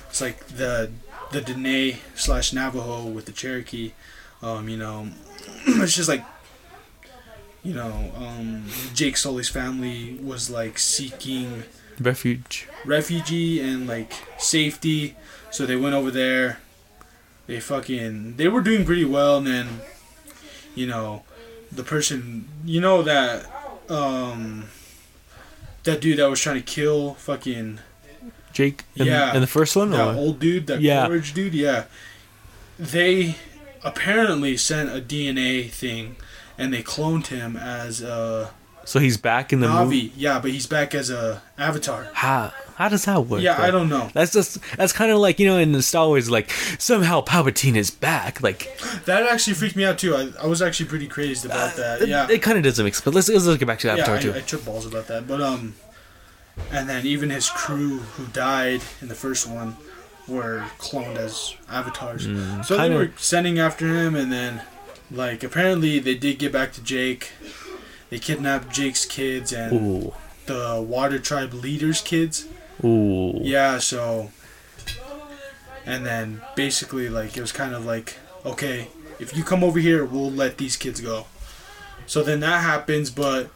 It's 0.09 0.21
like 0.21 0.45
the 0.47 0.89
the 1.31 1.41
Dene 1.41 1.97
slash 2.15 2.53
Navajo 2.53 3.05
with 3.05 3.25
the 3.25 3.31
Cherokee. 3.31 3.91
Um, 4.41 4.67
you 4.69 4.77
know, 4.77 5.07
it's 5.67 5.95
just 5.95 6.09
like 6.09 6.23
you 7.63 7.73
know, 7.73 8.11
um, 8.17 8.65
Jake 8.93 9.17
Sully's 9.17 9.49
family 9.49 10.17
was 10.21 10.49
like 10.49 10.77
seeking 10.79 11.63
Refuge. 11.99 12.67
refugee 12.85 13.59
and 13.61 13.87
like 13.87 14.13
safety, 14.37 15.15
so 15.51 15.65
they 15.65 15.75
went 15.75 15.95
over 15.95 16.11
there. 16.11 16.59
They 17.47 17.59
fucking 17.59 18.37
they 18.37 18.47
were 18.47 18.61
doing 18.61 18.85
pretty 18.85 19.05
well, 19.05 19.37
and 19.37 19.47
then 19.47 19.67
you 20.75 20.87
know, 20.87 21.23
the 21.71 21.83
person 21.83 22.47
you 22.65 22.81
know 22.81 23.01
that 23.03 23.45
um 23.89 24.65
that 25.83 25.99
dude 26.01 26.17
that 26.19 26.29
was 26.29 26.39
trying 26.39 26.55
to 26.55 26.61
kill 26.63 27.13
fucking 27.15 27.79
Jake. 28.53 28.83
In, 28.95 29.07
Yeah. 29.07 29.33
In 29.35 29.41
the 29.41 29.47
first 29.47 29.75
one, 29.75 29.91
that 29.91 30.07
or? 30.07 30.13
old 30.15 30.39
dude, 30.39 30.67
that 30.67 30.81
Yeah. 30.81 31.05
Quaritch 31.05 31.33
dude, 31.33 31.53
yeah. 31.53 31.85
They 32.79 33.35
apparently 33.83 34.57
sent 34.57 34.89
a 34.89 35.01
DNA 35.01 35.69
thing, 35.69 36.15
and 36.57 36.73
they 36.73 36.81
cloned 36.81 37.27
him 37.27 37.55
as 37.57 38.01
a 38.01 38.51
so 38.85 38.99
he's 38.99 39.17
back 39.17 39.53
in 39.53 39.59
the 39.59 39.69
movie. 39.69 40.11
Yeah, 40.15 40.39
but 40.39 40.51
he's 40.51 40.67
back 40.67 40.93
as 40.95 41.09
a 41.09 41.41
Avatar. 41.57 42.07
How 42.13 42.53
how 42.75 42.89
does 42.89 43.05
that 43.05 43.27
work? 43.27 43.41
Yeah, 43.41 43.57
though? 43.57 43.63
I 43.63 43.71
don't 43.71 43.89
know. 43.89 44.09
That's 44.13 44.33
just 44.33 44.57
that's 44.77 44.93
kind 44.93 45.11
of 45.11 45.19
like 45.19 45.39
you 45.39 45.47
know 45.47 45.57
in 45.57 45.71
the 45.71 45.81
Star 45.81 46.07
Wars 46.07 46.29
like 46.29 46.51
somehow 46.79 47.21
Palpatine 47.23 47.75
is 47.75 47.91
back 47.91 48.41
like 48.41 48.77
That 49.05 49.23
actually 49.31 49.53
freaked 49.53 49.75
me 49.75 49.85
out 49.85 49.97
too. 49.97 50.15
I, 50.15 50.31
I 50.43 50.47
was 50.47 50.61
actually 50.61 50.87
pretty 50.89 51.07
crazed 51.07 51.45
about 51.45 51.75
that. 51.75 52.07
Yeah, 52.07 52.27
it 52.29 52.41
kind 52.41 52.57
of 52.57 52.63
doesn't 52.63 52.83
make 52.83 52.95
sense. 52.95 53.05
But 53.05 53.13
let's 53.13 53.29
let's 53.29 53.45
get 53.57 53.65
back 53.67 53.79
to 53.79 53.87
yeah, 53.87 53.93
Avatar 53.93 54.19
too. 54.19 54.33
I, 54.33 54.37
I 54.37 54.41
tripped 54.41 54.65
balls 54.65 54.85
about 54.85 55.07
that. 55.07 55.27
But 55.27 55.41
um, 55.41 55.75
and 56.71 56.89
then 56.89 57.05
even 57.05 57.29
his 57.29 57.49
crew 57.49 57.99
who 57.99 58.25
died 58.27 58.81
in 59.01 59.07
the 59.07 59.15
first 59.15 59.47
one 59.47 59.75
were 60.27 60.65
cloned 60.79 61.17
as 61.17 61.55
avatars. 61.69 62.27
Mm, 62.27 62.63
So 62.65 62.77
they 62.77 62.83
kinda- 62.83 62.97
were 62.97 63.11
sending 63.17 63.59
after 63.59 63.87
him, 63.87 64.15
and 64.15 64.31
then, 64.31 64.61
like, 65.11 65.43
apparently 65.43 65.99
they 65.99 66.15
did 66.15 66.39
get 66.39 66.51
back 66.51 66.71
to 66.73 66.81
Jake. 66.81 67.31
They 68.13 68.19
kidnapped 68.19 68.69
Jake's 68.71 69.05
kids 69.05 69.51
and 69.51 69.73
Ooh, 69.73 70.13
the 70.45 70.79
Water 70.87 71.17
Tribe 71.17 71.51
leaders' 71.51 71.99
kids. 71.99 72.45
ooh. 72.85 73.39
Yeah, 73.41 73.79
so. 73.79 74.29
And 75.83 76.05
then 76.05 76.39
basically, 76.55 77.09
like, 77.09 77.35
it 77.35 77.41
was 77.41 77.51
kind 77.51 77.73
of 77.73 77.87
like, 77.87 78.19
okay, 78.45 78.89
if 79.17 79.35
you 79.35 79.43
come 79.43 79.63
over 79.63 79.79
here, 79.79 80.05
we'll 80.05 80.29
let 80.29 80.59
these 80.59 80.77
kids 80.77 81.01
go. 81.01 81.25
So 82.05 82.21
then 82.21 82.41
that 82.41 82.61
happens, 82.61 83.09
but 83.09 83.49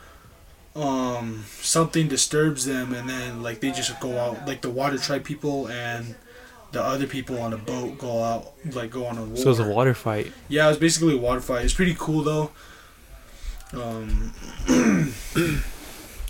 um 0.75 1.45
something 1.61 2.07
disturbs 2.07 2.65
them 2.65 2.95
and 2.95 3.07
then 3.07 3.43
like 3.43 3.59
they 3.59 3.71
just 3.71 3.99
go 3.99 4.17
out 4.17 4.47
like 4.47 4.61
the 4.61 4.69
water 4.69 4.97
tribe 4.97 5.23
people 5.23 5.67
and 5.67 6.15
the 6.71 6.81
other 6.81 7.07
people 7.07 7.39
on 7.41 7.51
a 7.53 7.57
boat 7.57 7.97
go 7.97 8.23
out 8.23 8.53
like 8.73 8.89
go 8.89 9.05
on 9.05 9.19
a 9.19 9.23
war. 9.23 9.37
So 9.37 9.51
it's 9.51 9.59
a 9.59 9.67
water 9.67 9.93
fight. 9.93 10.31
Yeah, 10.49 10.65
it 10.65 10.69
was 10.69 10.77
basically 10.77 11.13
a 11.15 11.21
water 11.21 11.41
fight. 11.41 11.63
It's 11.63 11.75
pretty 11.75 11.95
cool 11.97 12.23
though. 12.23 12.49
Um, 13.73 14.33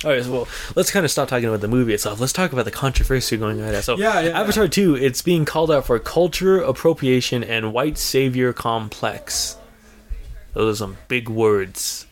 All 0.06 0.12
right, 0.12 0.24
so 0.24 0.32
well, 0.32 0.48
let's 0.76 0.92
kind 0.92 1.04
of 1.06 1.12
stop 1.12 1.28
talking 1.28 1.48
about 1.48 1.62
the 1.62 1.68
movie 1.68 1.94
itself. 1.94 2.20
Let's 2.20 2.34
talk 2.34 2.54
about 2.54 2.66
the 2.66 2.72
controversy 2.72 3.36
going 3.36 3.62
on. 3.62 3.82
So, 3.82 3.98
Yeah, 3.98 4.20
yeah, 4.20 4.40
Avatar 4.40 4.68
Two, 4.68 4.96
it's 4.96 5.22
being 5.24 5.44
called 5.44 5.72
out 5.72 5.88
for 5.88 5.98
culture 5.98 6.60
appropriation 6.60 7.44
and 7.44 7.74
white 7.74 7.98
savior 7.98 8.54
complex. 8.54 9.58
Those 10.54 10.76
are 10.76 10.78
some 10.78 10.98
big 11.08 11.30
words. 11.30 12.06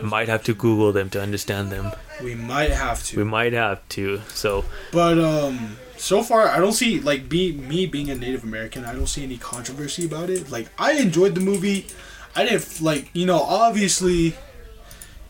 Might 0.00 0.28
have 0.28 0.42
to 0.44 0.54
Google 0.54 0.92
them 0.92 1.08
to 1.10 1.20
understand 1.22 1.70
them. 1.70 1.92
we 2.22 2.34
might 2.34 2.70
have 2.72 3.02
to. 3.04 3.16
We 3.18 3.24
might 3.24 3.52
have 3.52 3.86
to. 3.90 4.20
So, 4.28 4.64
But 4.90 5.18
um, 5.18 5.76
so 5.96 6.22
far 6.24 6.48
I 6.48 6.58
don't 6.58 6.72
see 6.72 6.98
like 7.00 7.28
be 7.28 7.52
me 7.52 7.86
being 7.86 8.10
a 8.10 8.14
Native 8.16 8.42
American. 8.44 8.84
I 8.84 8.92
don't 8.92 9.06
see 9.06 9.22
any 9.22 9.36
controversy 9.38 10.04
about 10.06 10.30
it. 10.30 10.50
Like 10.50 10.68
I 10.78 10.92
enjoyed 10.94 11.34
the 11.36 11.40
movie. 11.40 11.86
I 12.34 12.44
didn't 12.44 12.80
like 12.80 13.10
you 13.12 13.26
know 13.26 13.40
obviously, 13.40 14.34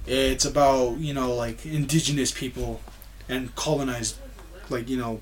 it's 0.07 0.45
about 0.45 0.99
you 0.99 1.15
know 1.15 1.35
like 1.35 1.65
indigenous 1.67 2.31
people, 2.31 2.81
and 3.29 3.55
colonized, 3.55 4.17
like 4.71 4.89
you 4.89 4.97
know, 4.97 5.21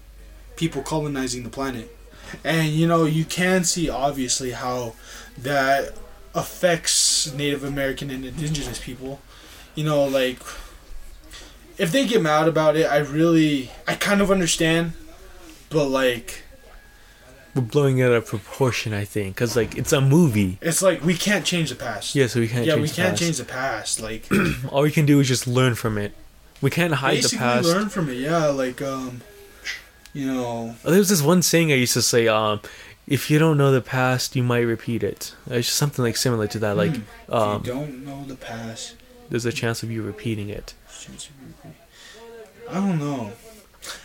people 0.56 0.82
colonizing 0.82 1.42
the 1.44 1.50
planet, 1.50 1.94
and 2.44 2.68
you 2.68 2.86
know 2.86 3.04
you 3.04 3.24
can 3.24 3.64
see 3.64 3.88
obviously 3.88 4.52
how 4.52 4.94
that 5.38 5.94
affects 6.34 7.32
Native 7.34 7.64
American 7.64 8.10
and 8.10 8.24
indigenous 8.24 8.78
people. 8.78 9.20
You 9.74 9.84
know 9.84 10.04
like 10.04 10.38
if 11.78 11.90
they 11.90 12.06
get 12.06 12.22
mad 12.22 12.48
about 12.48 12.76
it, 12.76 12.84
I 12.84 12.98
really, 12.98 13.70
I 13.88 13.94
kind 13.94 14.20
of 14.20 14.30
understand, 14.30 14.92
but 15.70 15.88
like, 15.88 16.41
we're 17.54 17.62
blowing 17.62 17.98
it 17.98 18.04
out 18.06 18.12
of 18.12 18.26
proportion, 18.26 18.92
I 18.94 19.04
think, 19.04 19.34
because 19.34 19.56
like 19.56 19.76
it's 19.76 19.92
a 19.92 20.00
movie. 20.00 20.58
it's 20.62 20.80
like 20.82 21.04
we 21.04 21.14
can't 21.14 21.44
change 21.44 21.70
the 21.70 21.76
past. 21.76 22.14
Yeah, 22.14 22.26
so 22.26 22.40
we 22.40 22.48
can't. 22.48 22.64
yeah, 22.66 22.74
change 22.74 22.82
we 22.82 22.88
the 22.88 22.94
can't 22.94 23.08
past. 23.10 23.22
change 23.22 23.36
the 23.38 23.44
past. 23.44 24.00
Like, 24.00 24.28
All 24.70 24.82
we 24.82 24.90
can 24.90 25.06
do 25.06 25.20
is 25.20 25.28
just 25.28 25.46
learn 25.46 25.74
from 25.74 25.98
it. 25.98 26.12
We 26.60 26.70
can't 26.70 26.94
hide 26.94 27.18
the 27.18 27.22
basically 27.22 27.38
past. 27.38 27.66
learn 27.68 27.88
from 27.88 28.08
it. 28.08 28.14
Yeah, 28.14 28.46
like, 28.46 28.80
um, 28.80 29.20
you 30.12 30.32
know, 30.32 30.76
There 30.84 30.98
was 30.98 31.08
this 31.08 31.20
one 31.22 31.42
saying 31.42 31.72
I 31.72 31.76
used 31.76 31.94
to 31.94 32.02
say, 32.02 32.28
um, 32.28 32.60
if 33.06 33.30
you 33.30 33.38
don't 33.40 33.58
know 33.58 33.72
the 33.72 33.80
past, 33.80 34.36
you 34.36 34.42
might 34.44 34.60
repeat 34.60 35.02
it. 35.02 35.34
It's 35.48 35.66
just 35.66 35.76
something 35.78 36.04
like 36.04 36.16
similar 36.16 36.46
to 36.46 36.58
that. 36.60 36.76
Like, 36.76 36.94
Hmm. 36.96 37.32
um, 37.34 37.60
if 37.62 37.66
you 37.66 37.72
don't 37.74 38.04
know 38.06 38.24
the 38.26 38.36
past, 38.36 38.94
there's 39.28 39.44
a 39.44 39.52
chance 39.52 39.82
of 39.82 39.90
you 39.90 40.02
repeating 40.02 40.48
it. 40.50 40.74
chance 40.88 41.28
of 41.28 41.32
repeat. 41.64 41.76
I 42.70 42.74
don't 42.74 42.98
know. 43.00 43.32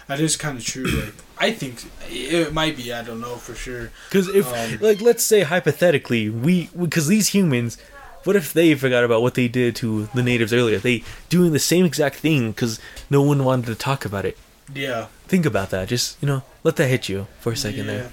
That 0.07 0.19
is 0.19 0.35
kind 0.35 0.57
of 0.57 0.63
true. 0.63 0.85
Like 0.85 1.13
I 1.37 1.51
think 1.51 1.83
it 2.09 2.53
might 2.53 2.77
be. 2.77 2.93
I 2.93 3.03
don't 3.03 3.21
know 3.21 3.35
for 3.35 3.55
sure. 3.55 3.91
Because 4.09 4.27
if, 4.27 4.47
Um, 4.51 4.79
like, 4.81 5.01
let's 5.01 5.23
say 5.23 5.41
hypothetically, 5.41 6.29
we 6.29 6.69
because 6.77 7.07
these 7.07 7.29
humans, 7.29 7.77
what 8.23 8.35
if 8.35 8.53
they 8.53 8.73
forgot 8.75 9.03
about 9.03 9.21
what 9.21 9.35
they 9.35 9.47
did 9.47 9.75
to 9.77 10.09
the 10.13 10.23
natives 10.23 10.53
earlier? 10.53 10.79
They 10.79 11.03
doing 11.29 11.53
the 11.53 11.59
same 11.59 11.85
exact 11.85 12.15
thing 12.15 12.51
because 12.51 12.79
no 13.09 13.21
one 13.21 13.43
wanted 13.43 13.67
to 13.67 13.75
talk 13.75 14.05
about 14.05 14.25
it. 14.25 14.37
Yeah. 14.73 15.07
Think 15.27 15.45
about 15.45 15.69
that. 15.69 15.87
Just 15.87 16.21
you 16.21 16.27
know, 16.27 16.43
let 16.63 16.75
that 16.77 16.87
hit 16.87 17.07
you 17.09 17.27
for 17.39 17.51
a 17.51 17.57
second 17.57 17.85
yeah. 17.85 17.91
there. 17.91 18.11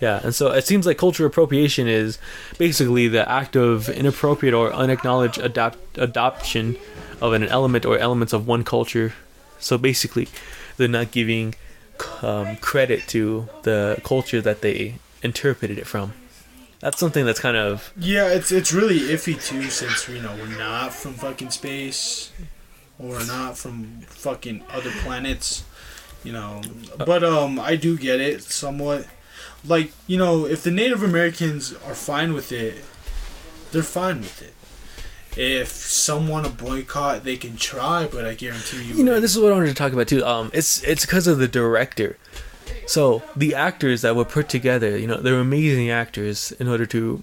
Yeah, 0.00 0.20
and 0.24 0.34
so 0.34 0.50
it 0.50 0.66
seems 0.66 0.86
like 0.86 0.96
cultural 0.96 1.26
appropriation 1.26 1.86
is 1.86 2.18
basically 2.56 3.06
the 3.06 3.30
act 3.30 3.54
of 3.54 3.88
inappropriate 3.90 4.54
or 4.54 4.72
unacknowledged 4.72 5.38
adapt 5.38 5.76
adoption 5.98 6.78
of 7.20 7.34
an 7.34 7.44
element 7.44 7.84
or 7.84 7.98
elements 7.98 8.32
of 8.32 8.46
one 8.46 8.64
culture. 8.64 9.12
So 9.60 9.78
basically, 9.78 10.28
they're 10.76 10.88
not 10.88 11.10
giving 11.10 11.54
um, 12.22 12.56
credit 12.56 13.06
to 13.08 13.48
the 13.62 14.00
culture 14.04 14.40
that 14.40 14.62
they 14.62 14.96
interpreted 15.22 15.78
it 15.78 15.86
from. 15.86 16.12
That's 16.80 16.98
something 16.98 17.26
that's 17.26 17.40
kind 17.40 17.56
of 17.56 17.92
Yeah, 17.96 18.28
it's 18.28 18.50
it's 18.50 18.72
really 18.72 19.00
iffy 19.00 19.42
too, 19.42 19.64
since 19.64 20.08
you 20.08 20.22
know 20.22 20.34
we're 20.34 20.56
not 20.56 20.94
from 20.94 21.14
fucking 21.14 21.50
space, 21.50 22.32
or 22.98 23.22
not 23.26 23.58
from 23.58 24.00
fucking 24.08 24.64
other 24.70 24.90
planets, 25.02 25.64
you 26.24 26.32
know. 26.32 26.62
But 26.96 27.22
um, 27.22 27.60
I 27.60 27.76
do 27.76 27.98
get 27.98 28.20
it 28.20 28.42
somewhat. 28.42 29.06
Like 29.62 29.92
you 30.06 30.16
know, 30.16 30.46
if 30.46 30.62
the 30.62 30.70
Native 30.70 31.02
Americans 31.02 31.74
are 31.86 31.94
fine 31.94 32.32
with 32.32 32.50
it, 32.50 32.82
they're 33.72 33.82
fine 33.82 34.20
with 34.20 34.40
it. 34.40 34.54
If 35.36 35.68
someone 35.68 36.42
to 36.42 36.50
boycott, 36.50 37.24
they 37.24 37.36
can 37.36 37.56
try, 37.56 38.06
but 38.06 38.24
I 38.24 38.34
guarantee 38.34 38.82
you. 38.82 38.94
you 38.94 39.04
know 39.04 39.20
this 39.20 39.34
is 39.34 39.40
what 39.40 39.52
I 39.52 39.54
wanted 39.54 39.68
to 39.68 39.74
talk 39.74 39.92
about 39.92 40.08
too. 40.08 40.24
Um, 40.24 40.50
it's 40.52 40.82
it's 40.82 41.06
because 41.06 41.26
of 41.26 41.38
the 41.38 41.48
director. 41.48 42.16
So 42.86 43.22
the 43.36 43.54
actors 43.54 44.02
that 44.02 44.16
were 44.16 44.24
put 44.24 44.48
together, 44.48 44.98
you 44.98 45.06
know, 45.06 45.18
they're 45.18 45.38
amazing 45.38 45.90
actors 45.90 46.50
in 46.52 46.66
order 46.66 46.86
to, 46.86 47.22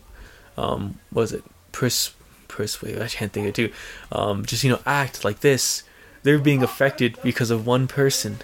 um, 0.58 1.00
was 1.12 1.34
it 1.34 1.44
pers 1.74 2.14
persuade? 2.48 3.02
I 3.02 3.08
can't 3.08 3.34
think 3.34 3.46
of 3.46 3.50
it 3.50 3.56
too. 3.56 3.74
Um, 4.12 4.46
just 4.46 4.64
you 4.64 4.70
know, 4.70 4.80
act 4.86 5.26
like 5.26 5.42
this. 5.42 5.84
They're 6.24 6.40
being 6.40 6.64
affected 6.64 7.18
because 7.24 7.52
of 7.52 7.66
one 7.66 7.88
person. 7.88 8.38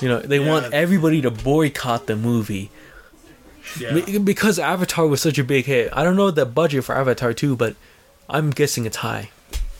You 0.00 0.08
know, 0.08 0.20
they 0.20 0.38
want 0.38 0.72
everybody 0.72 1.20
to 1.22 1.30
boycott 1.30 2.06
the 2.06 2.16
movie 2.16 2.70
yeah. 3.78 4.18
Because 4.18 4.58
Avatar 4.58 5.06
was 5.06 5.20
such 5.20 5.38
a 5.38 5.44
big 5.44 5.66
hit. 5.66 5.90
I 5.92 6.02
don't 6.02 6.16
know 6.16 6.30
the 6.30 6.46
budget 6.46 6.84
for 6.84 6.96
Avatar 6.96 7.32
2, 7.32 7.56
but 7.56 7.76
I'm 8.28 8.50
guessing 8.50 8.84
it's 8.86 8.98
high. 8.98 9.30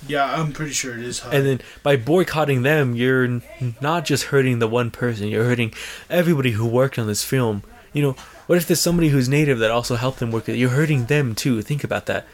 yeah, 0.07 0.25
I'm 0.40 0.52
pretty 0.52 0.73
sure 0.73 0.95
it 0.95 1.05
is 1.05 1.21
high. 1.21 1.35
And 1.35 1.47
then 1.47 1.61
by 1.83 1.97
boycotting 1.97 2.62
them, 2.62 2.95
you're 2.95 3.25
n- 3.25 3.43
not 3.81 4.05
just 4.05 4.25
hurting 4.25 4.59
the 4.59 4.69
one 4.69 4.90
person, 4.90 5.28
you're 5.28 5.45
hurting 5.45 5.73
everybody 6.09 6.52
who 6.52 6.67
worked 6.67 6.99
on 6.99 7.07
this 7.07 7.23
film. 7.25 7.62
You 7.93 8.02
know, 8.02 8.12
what 8.47 8.57
if 8.59 8.67
there's 8.67 8.81
somebody 8.81 9.09
who's 9.09 9.28
native 9.28 9.59
that 9.59 9.71
also 9.71 9.97
helped 9.97 10.19
them 10.21 10.31
work 10.31 10.49
it? 10.49 10.57
You're 10.57 10.71
hurting 10.71 11.07
them 11.07 11.35
too. 11.35 11.61
Think 11.62 11.85
about 11.85 12.07
that. 12.07 12.26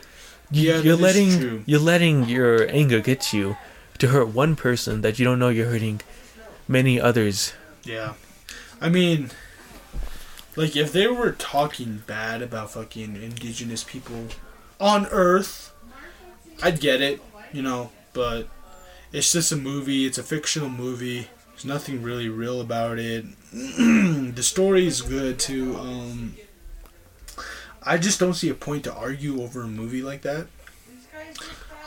Yeah, 0.50 0.78
you're 0.78 0.97
that 0.97 1.16
is 1.16 1.16
letting 1.16 1.40
true. 1.40 1.62
you're 1.66 1.80
letting 1.80 2.28
your 2.28 2.68
anger 2.71 3.00
get 3.00 3.33
you 3.33 3.56
to 3.99 4.09
hurt 4.09 4.28
one 4.28 4.54
person 4.56 5.00
that 5.00 5.18
you 5.18 5.25
don't 5.25 5.38
know 5.38 5.49
you're 5.49 5.71
hurting 5.71 6.00
many 6.68 7.00
others. 7.00 7.54
Yeah. 7.83 8.14
I 8.80 8.88
mean, 8.88 9.30
like, 10.56 10.76
if 10.76 10.92
they 10.92 11.06
were 11.06 11.33
talking 11.33 12.02
bad 12.06 12.42
about 12.42 12.71
fucking 12.73 13.16
indigenous 13.16 13.83
people 13.85 14.26
on 14.80 15.06
Earth, 15.06 15.73
I'd 16.62 16.80
get 16.80 17.00
it, 17.00 17.20
you 17.52 17.62
know, 17.62 17.90
but 18.12 18.49
it's 19.12 19.32
just 19.32 19.52
a 19.52 19.56
movie, 19.56 20.06
it's 20.06 20.18
a 20.18 20.23
fictional 20.23 20.68
movie. 20.68 21.28
There's 21.50 21.64
nothing 21.64 22.02
really 22.02 22.28
real 22.28 22.61
about 22.61 22.99
it. 22.99 23.25
the 23.52 24.42
story 24.42 24.87
is 24.87 25.02
good, 25.02 25.38
too. 25.38 25.76
Um, 25.76 26.37
I 27.82 27.99
just 27.99 28.18
don't 28.18 28.34
see 28.34 28.49
a 28.49 28.54
point 28.54 28.84
to 28.84 28.94
argue 28.94 29.42
over 29.42 29.62
a 29.62 29.68
movie 29.68 30.02
like 30.02 30.23
that. 30.23 30.46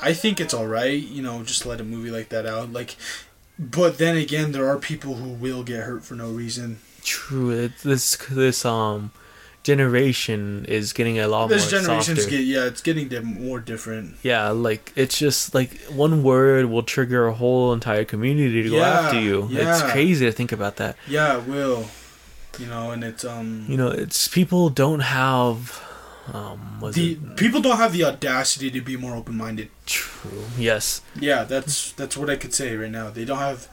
I 0.01 0.13
think 0.13 0.39
it's 0.39 0.53
alright, 0.53 1.01
you 1.01 1.23
know, 1.23 1.43
just 1.43 1.65
let 1.65 1.81
a 1.81 1.83
movie 1.83 2.11
like 2.11 2.29
that 2.29 2.45
out. 2.45 2.71
Like, 2.71 2.95
but 3.57 3.97
then 3.97 4.15
again, 4.15 4.51
there 4.51 4.67
are 4.69 4.77
people 4.77 5.15
who 5.15 5.29
will 5.29 5.63
get 5.63 5.83
hurt 5.83 6.03
for 6.05 6.13
no 6.13 6.29
reason. 6.29 6.79
True. 7.03 7.69
This 7.83 8.15
this 8.29 8.65
um 8.65 9.11
generation 9.67 10.65
is 10.67 10.93
getting 10.93 11.19
a 11.19 11.27
lot 11.27 11.49
This 11.49 11.71
more 11.71 11.81
generation's 11.81 12.21
softer. 12.23 12.37
get 12.37 12.45
yeah, 12.45 12.65
it's 12.65 12.81
getting 12.81 13.09
more 13.47 13.59
different. 13.59 14.15
Yeah, 14.23 14.49
like 14.49 14.93
it's 14.95 15.17
just 15.19 15.53
like 15.53 15.71
one 15.91 16.23
word 16.23 16.65
will 16.71 16.83
trigger 16.83 17.27
a 17.27 17.33
whole 17.33 17.73
entire 17.73 18.05
community 18.05 18.63
to 18.63 18.69
go 18.69 18.81
after 18.81 19.19
you. 19.19 19.43
It's 19.51 19.81
yeah. 19.81 19.91
crazy 19.91 20.25
to 20.25 20.31
think 20.31 20.51
about 20.51 20.77
that. 20.77 20.95
Yeah, 21.07 21.37
it 21.39 21.45
will. 21.47 21.85
You 22.59 22.67
know, 22.67 22.91
and 22.91 23.03
it's 23.03 23.23
um 23.25 23.65
You 23.67 23.77
know, 23.77 23.89
it's 24.03 24.27
people 24.27 24.69
don't 24.83 25.01
have 25.01 25.59
um 26.33 26.79
was 26.81 26.95
the 26.95 27.13
it 27.13 27.37
people 27.37 27.61
don't 27.61 27.77
have 27.77 27.93
the 27.97 28.03
audacity 28.03 28.69
to 28.71 28.81
be 28.81 28.95
more 28.97 29.15
open 29.15 29.35
minded. 29.37 29.69
true. 29.85 30.45
Yes. 30.57 31.01
Yeah, 31.19 31.43
that's 31.43 31.91
that's 31.99 32.15
what 32.17 32.29
I 32.29 32.35
could 32.41 32.53
say 32.53 32.75
right 32.75 32.91
now. 32.91 33.09
They 33.09 33.25
don't 33.25 33.43
have 33.51 33.67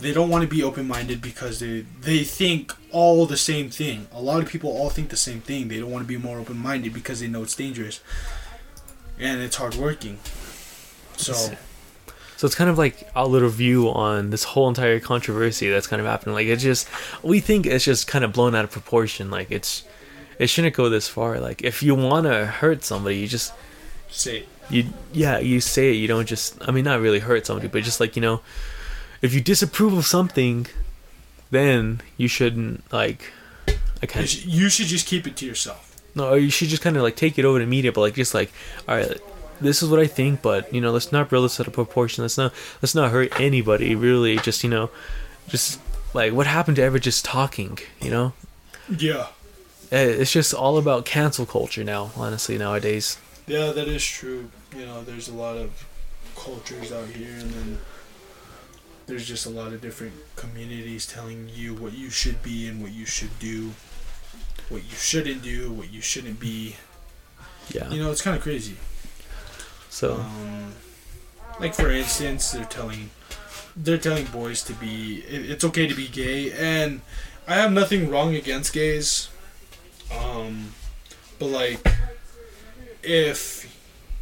they 0.00 0.12
don't 0.12 0.28
want 0.30 0.42
to 0.42 0.48
be 0.48 0.62
open 0.62 0.86
minded 0.88 1.20
because 1.22 1.60
they 1.60 1.84
they 2.00 2.24
think 2.24 2.74
all 2.90 3.26
the 3.26 3.36
same 3.36 3.70
thing. 3.70 4.08
A 4.12 4.20
lot 4.20 4.42
of 4.42 4.48
people 4.48 4.70
all 4.70 4.90
think 4.90 5.10
the 5.10 5.16
same 5.16 5.40
thing. 5.40 5.68
They 5.68 5.78
don't 5.80 5.90
want 5.90 6.04
to 6.04 6.08
be 6.08 6.16
more 6.16 6.38
open 6.38 6.56
minded 6.58 6.92
because 6.94 7.20
they 7.20 7.28
know 7.28 7.42
it's 7.42 7.54
dangerous. 7.56 8.00
And 9.18 9.40
it's 9.42 9.56
hard 9.56 9.74
working. 9.74 10.18
So 11.16 11.34
So 12.36 12.46
it's 12.46 12.54
kind 12.54 12.70
of 12.70 12.78
like 12.78 13.08
our 13.14 13.26
little 13.26 13.50
view 13.50 13.90
on 13.90 14.30
this 14.30 14.44
whole 14.44 14.68
entire 14.68 14.98
controversy 15.00 15.68
that's 15.68 15.86
kind 15.86 16.00
of 16.00 16.06
happening. 16.06 16.34
Like 16.34 16.46
it's 16.46 16.62
just 16.62 16.88
we 17.22 17.40
think 17.40 17.66
it's 17.66 17.84
just 17.84 18.06
kind 18.06 18.24
of 18.24 18.32
blown 18.32 18.54
out 18.54 18.64
of 18.64 18.70
proportion. 18.70 19.30
Like 19.30 19.50
it's 19.50 19.84
it 20.38 20.48
shouldn't 20.48 20.74
go 20.74 20.88
this 20.88 21.08
far. 21.08 21.38
Like 21.40 21.62
if 21.62 21.82
you 21.82 21.94
want 21.94 22.26
to 22.26 22.46
hurt 22.46 22.82
somebody, 22.84 23.18
you 23.18 23.28
just 23.28 23.52
say 24.08 24.38
it. 24.38 24.48
you 24.68 24.84
yeah 25.12 25.38
you 25.38 25.60
say 25.60 25.90
it 25.90 25.94
you 25.94 26.08
don't 26.08 26.26
just 26.26 26.56
i 26.66 26.72
mean 26.72 26.84
not 26.84 27.00
really 27.00 27.20
hurt 27.20 27.46
somebody 27.46 27.68
but 27.68 27.82
just 27.84 28.00
like 28.00 28.16
you 28.16 28.22
know 28.22 28.40
if 29.22 29.34
you 29.34 29.40
disapprove 29.40 29.92
of 29.92 30.06
something 30.06 30.66
then 31.50 32.00
you 32.16 32.28
shouldn't 32.28 32.90
like 32.92 33.32
i 33.68 33.72
you 34.02 34.08
kind 34.08 34.24
of 34.24 34.28
should, 34.30 34.44
you 34.44 34.68
should 34.68 34.86
just 34.86 35.06
keep 35.06 35.26
it 35.26 35.36
to 35.36 35.44
yourself. 35.46 35.96
no 36.14 36.34
you 36.34 36.50
should 36.50 36.68
just 36.68 36.82
kind 36.82 36.96
of 36.96 37.02
like 37.02 37.16
take 37.16 37.38
it 37.38 37.44
over 37.44 37.58
to 37.58 37.66
media 37.66 37.92
but 37.92 38.00
like 38.00 38.14
just 38.14 38.34
like 38.34 38.50
all 38.88 38.96
right 38.96 39.20
this 39.60 39.82
is 39.82 39.88
what 39.88 40.00
i 40.00 40.06
think 40.06 40.40
but 40.42 40.72
you 40.72 40.80
know 40.80 40.90
let's 40.90 41.12
not 41.12 41.28
blow 41.28 41.42
this 41.42 41.60
out 41.60 41.66
of 41.66 41.72
proportion 41.72 42.22
let's 42.22 42.38
not 42.38 42.52
let's 42.82 42.94
not 42.94 43.10
hurt 43.10 43.38
anybody 43.40 43.94
really 43.94 44.36
just 44.38 44.64
you 44.64 44.70
know 44.70 44.90
just 45.48 45.80
like 46.14 46.32
what 46.32 46.46
happened 46.46 46.76
to 46.76 46.82
ever 46.82 46.98
just 46.98 47.24
talking 47.24 47.78
you 48.00 48.10
know 48.10 48.32
Yeah. 48.88 49.26
Eh, 49.92 50.04
it's 50.22 50.32
just 50.32 50.54
all 50.54 50.78
about 50.78 51.04
cancel 51.04 51.44
culture 51.46 51.84
now 51.84 52.10
honestly 52.16 52.56
nowadays 52.56 53.18
Yeah, 53.46 53.72
that 53.72 53.88
is 53.88 54.04
true. 54.04 54.48
You 54.76 54.86
know, 54.86 55.02
there's 55.02 55.28
a 55.28 55.34
lot 55.34 55.56
of 55.56 55.70
cultures 56.36 56.92
out 56.92 57.08
here, 57.08 57.34
and 57.42 57.50
then 57.50 57.78
there's 59.10 59.26
just 59.26 59.44
a 59.44 59.50
lot 59.50 59.72
of 59.72 59.80
different 59.80 60.12
communities 60.36 61.04
telling 61.04 61.50
you 61.52 61.74
what 61.74 61.92
you 61.92 62.10
should 62.10 62.40
be 62.44 62.68
and 62.68 62.80
what 62.80 62.92
you 62.92 63.04
should 63.04 63.36
do, 63.40 63.72
what 64.68 64.84
you 64.84 64.96
shouldn't 64.96 65.42
do, 65.42 65.72
what 65.72 65.92
you 65.92 66.00
shouldn't 66.00 66.38
be. 66.38 66.76
yeah 67.70 67.90
You 67.90 68.00
know, 68.00 68.12
it's 68.12 68.22
kind 68.22 68.36
of 68.36 68.42
crazy. 68.42 68.76
so 69.88 70.14
Um, 70.14 70.72
like 71.58 71.74
for 71.74 71.90
instance, 71.90 72.52
they're 72.52 72.64
telling 72.64 73.10
they're 73.76 73.98
telling 73.98 74.26
boys 74.26 74.62
to 74.64 74.74
be 74.74 75.24
it, 75.28 75.50
it's 75.50 75.64
okay 75.64 75.88
to 75.88 75.94
be 75.94 76.06
gay, 76.06 76.52
and 76.52 77.00
I 77.48 77.54
have 77.54 77.72
nothing 77.72 78.10
wrong 78.10 78.36
against 78.36 78.72
gays. 78.72 79.28
Um, 80.16 80.72
but 81.40 81.46
like, 81.46 81.84
if 83.02 83.66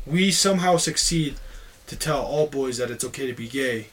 we 0.07 0.31
somehow 0.31 0.79
succeed 0.79 1.35
to 1.89 1.97
tell 1.97 2.23
all 2.23 2.47
boys 2.47 2.79
that 2.79 2.91
it's 2.91 3.05
okay 3.05 3.27
to 3.27 3.35
be 3.35 3.49
gay, 3.49 3.89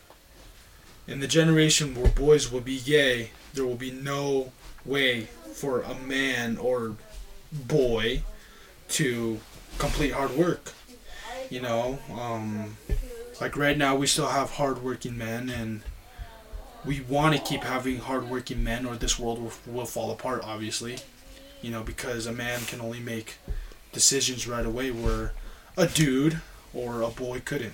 in 1.08 1.20
the 1.20 1.28
generation 1.28 1.96
where 1.96 2.12
boys 2.12 2.52
will 2.52 2.62
be 2.62 2.80
gay, 2.80 3.32
there 3.54 3.66
will 3.66 3.76
be 3.76 3.92
no 3.92 4.52
way 4.86 5.28
for 5.54 5.82
a 5.82 5.96
man 5.96 6.58
or 6.58 6.96
boy 7.52 8.22
to 8.90 9.40
complete 9.78 10.12
hard 10.12 10.32
work 10.32 10.74
you 11.50 11.62
know? 11.62 12.00
Um 12.14 12.78
like 13.42 13.58
right 13.58 13.78
now 13.78 13.96
we 13.96 14.08
still 14.08 14.28
have 14.28 14.52
hardworking 14.52 15.18
men 15.18 15.50
and 15.50 15.82
we 16.86 17.02
want 17.02 17.36
to 17.36 17.42
keep 17.42 17.64
having 17.64 17.98
hardworking 17.98 18.64
men 18.64 18.86
or 18.86 18.96
this 18.96 19.20
world 19.20 19.42
will, 19.42 19.52
will 19.66 19.86
fall 19.86 20.12
apart 20.12 20.42
obviously 20.44 20.98
you 21.62 21.72
know 21.72 21.84
because 21.84 22.26
a 22.28 22.32
man 22.32 22.62
can 22.62 22.80
only 22.80 23.00
make 23.00 23.36
decisions 23.92 24.48
right 24.48 24.66
away 24.66 24.92
where 24.92 25.34
a 25.78 25.88
dude 25.88 26.40
or 26.74 27.02
a 27.02 27.10
boy 27.10 27.42
couldn't 27.44 27.74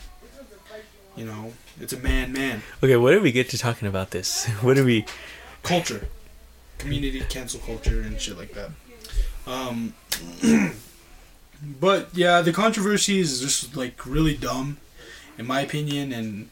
you 1.16 1.26
know 1.26 1.54
it's 1.80 1.94
a 1.94 2.00
man 2.00 2.32
man 2.32 2.62
Okay, 2.84 2.98
what 2.98 3.12
did 3.12 3.22
we 3.22 3.32
get 3.32 3.50
to 3.50 3.58
talking 3.58 3.88
about 3.88 4.12
this? 4.12 4.48
What 4.62 4.76
did 4.76 4.86
we? 4.86 5.06
culture 5.64 6.08
community 6.80 7.22
cancel 7.30 7.60
culture 7.60 8.02
and 8.02 8.20
shit 8.20 8.36
like 8.36 8.54
that 8.54 8.72
um 9.46 9.94
but 11.80 12.10
yeah 12.14 12.42
the 12.42 12.52
controversy 12.52 13.20
is 13.20 13.40
just 13.40 13.76
like 13.76 14.04
really 14.06 14.36
dumb 14.36 14.78
in 15.38 15.46
my 15.46 15.62
opinion 15.62 16.12
and 16.12 16.50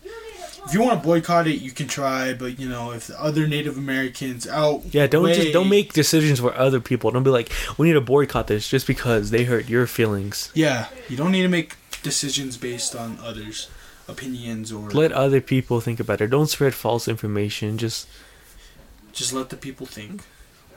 if 0.65 0.73
you 0.73 0.81
want 0.81 1.01
to 1.01 1.07
boycott 1.07 1.47
it, 1.47 1.61
you 1.61 1.71
can 1.71 1.87
try. 1.87 2.33
But 2.33 2.59
you 2.59 2.67
know, 2.67 2.91
if 2.91 3.07
the 3.07 3.19
other 3.21 3.47
Native 3.47 3.77
Americans 3.77 4.45
out, 4.47 4.83
Yeah, 4.91 5.07
don't 5.07 5.33
just 5.33 5.53
don't 5.53 5.69
make 5.69 5.93
decisions 5.93 6.39
for 6.41 6.53
other 6.53 6.79
people. 6.79 7.09
Don't 7.11 7.23
be 7.23 7.29
like, 7.29 7.49
we 7.77 7.87
need 7.87 7.93
to 7.93 8.01
boycott 8.01 8.47
this 8.47 8.67
just 8.67 8.85
because 8.85 9.31
they 9.31 9.45
hurt 9.45 9.69
your 9.69 9.87
feelings. 9.87 10.51
Yeah, 10.53 10.87
you 11.07 11.17
don't 11.17 11.31
need 11.31 11.43
to 11.43 11.47
make 11.47 11.75
decisions 12.03 12.57
based 12.57 12.95
on 12.95 13.17
others' 13.23 13.69
opinions 14.09 14.71
or 14.71 14.89
Let 14.89 15.11
other 15.11 15.41
people 15.41 15.79
think 15.81 15.99
about 15.99 16.21
it. 16.21 16.27
Don't 16.29 16.47
spread 16.49 16.73
false 16.73 17.07
information. 17.07 17.77
Just 17.77 18.07
just 19.13 19.33
let 19.33 19.49
the 19.49 19.57
people 19.57 19.85
think. 19.85 20.23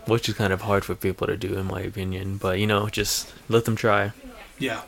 which 0.07 0.29
is 0.29 0.35
kind 0.35 0.53
of 0.53 0.62
hard 0.62 0.85
for 0.85 0.95
people 0.95 1.27
to 1.27 1.37
do, 1.37 1.55
in 1.55 1.67
my 1.67 1.81
opinion. 1.81 2.37
But 2.37 2.59
you 2.59 2.67
know, 2.67 2.89
just 2.89 3.33
let 3.49 3.65
them 3.65 3.77
try. 3.77 4.12
Yeah, 4.59 4.83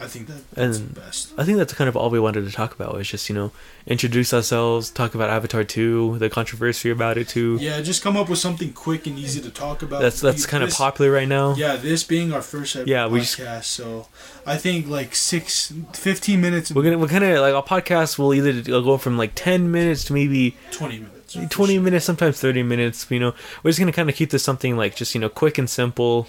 I 0.00 0.06
think 0.06 0.26
that 0.28 0.50
that's 0.54 0.78
And- 0.78 0.94
the 0.94 1.00
best. 1.00 1.32
I 1.36 1.44
think 1.44 1.58
that's 1.58 1.72
kind 1.74 1.88
of 1.88 1.96
all 1.96 2.08
we 2.10 2.18
wanted 2.18 2.46
to 2.46 2.52
talk 2.52 2.74
about. 2.74 2.94
Was 2.94 3.08
just 3.08 3.28
you 3.28 3.34
know 3.34 3.52
introduce 3.86 4.32
ourselves, 4.32 4.90
talk 4.90 5.14
about 5.14 5.28
Avatar 5.30 5.62
two, 5.64 6.16
the 6.18 6.30
controversy 6.30 6.90
about 6.90 7.18
it 7.18 7.28
too. 7.28 7.58
Yeah, 7.60 7.80
just 7.80 8.02
come 8.02 8.16
up 8.16 8.28
with 8.28 8.38
something 8.38 8.72
quick 8.72 9.06
and 9.06 9.18
easy 9.18 9.40
to 9.42 9.50
talk 9.50 9.82
about. 9.82 10.00
That's 10.02 10.20
that's 10.20 10.46
kind 10.46 10.64
of 10.64 10.70
popular 10.70 11.10
right 11.10 11.28
now. 11.28 11.54
Yeah, 11.54 11.76
this 11.76 12.02
being 12.02 12.32
our 12.32 12.42
first 12.42 12.76
ever 12.76 12.88
Yeah, 12.88 13.04
podcast, 13.04 13.10
we 13.10 13.20
just- 13.20 13.70
so 13.70 14.06
I 14.46 14.56
think 14.56 14.88
like 14.88 15.14
six, 15.14 15.72
15 15.92 16.40
minutes, 16.40 16.72
We're 16.72 16.82
gonna 16.82 16.98
we're 16.98 17.08
kind 17.08 17.24
of 17.24 17.38
like 17.40 17.54
our 17.54 17.62
podcast 17.62 18.18
will 18.18 18.32
either 18.34 18.62
go 18.62 18.96
from 18.96 19.18
like 19.18 19.32
ten 19.34 19.70
minutes 19.70 20.04
to 20.04 20.12
maybe 20.14 20.56
20 20.70 20.98
minutes. 20.98 21.16
20 21.50 21.74
sure. 21.74 21.82
minutes 21.82 22.04
sometimes 22.04 22.40
30 22.40 22.64
minutes 22.64 23.06
you 23.08 23.20
know 23.20 23.32
we're 23.62 23.70
just 23.70 23.78
gonna 23.78 23.92
kind 23.92 24.10
of 24.10 24.16
keep 24.16 24.30
this 24.30 24.42
something 24.42 24.76
like 24.76 24.96
just 24.96 25.14
you 25.14 25.20
know 25.20 25.28
quick 25.28 25.58
and 25.58 25.70
simple 25.70 26.26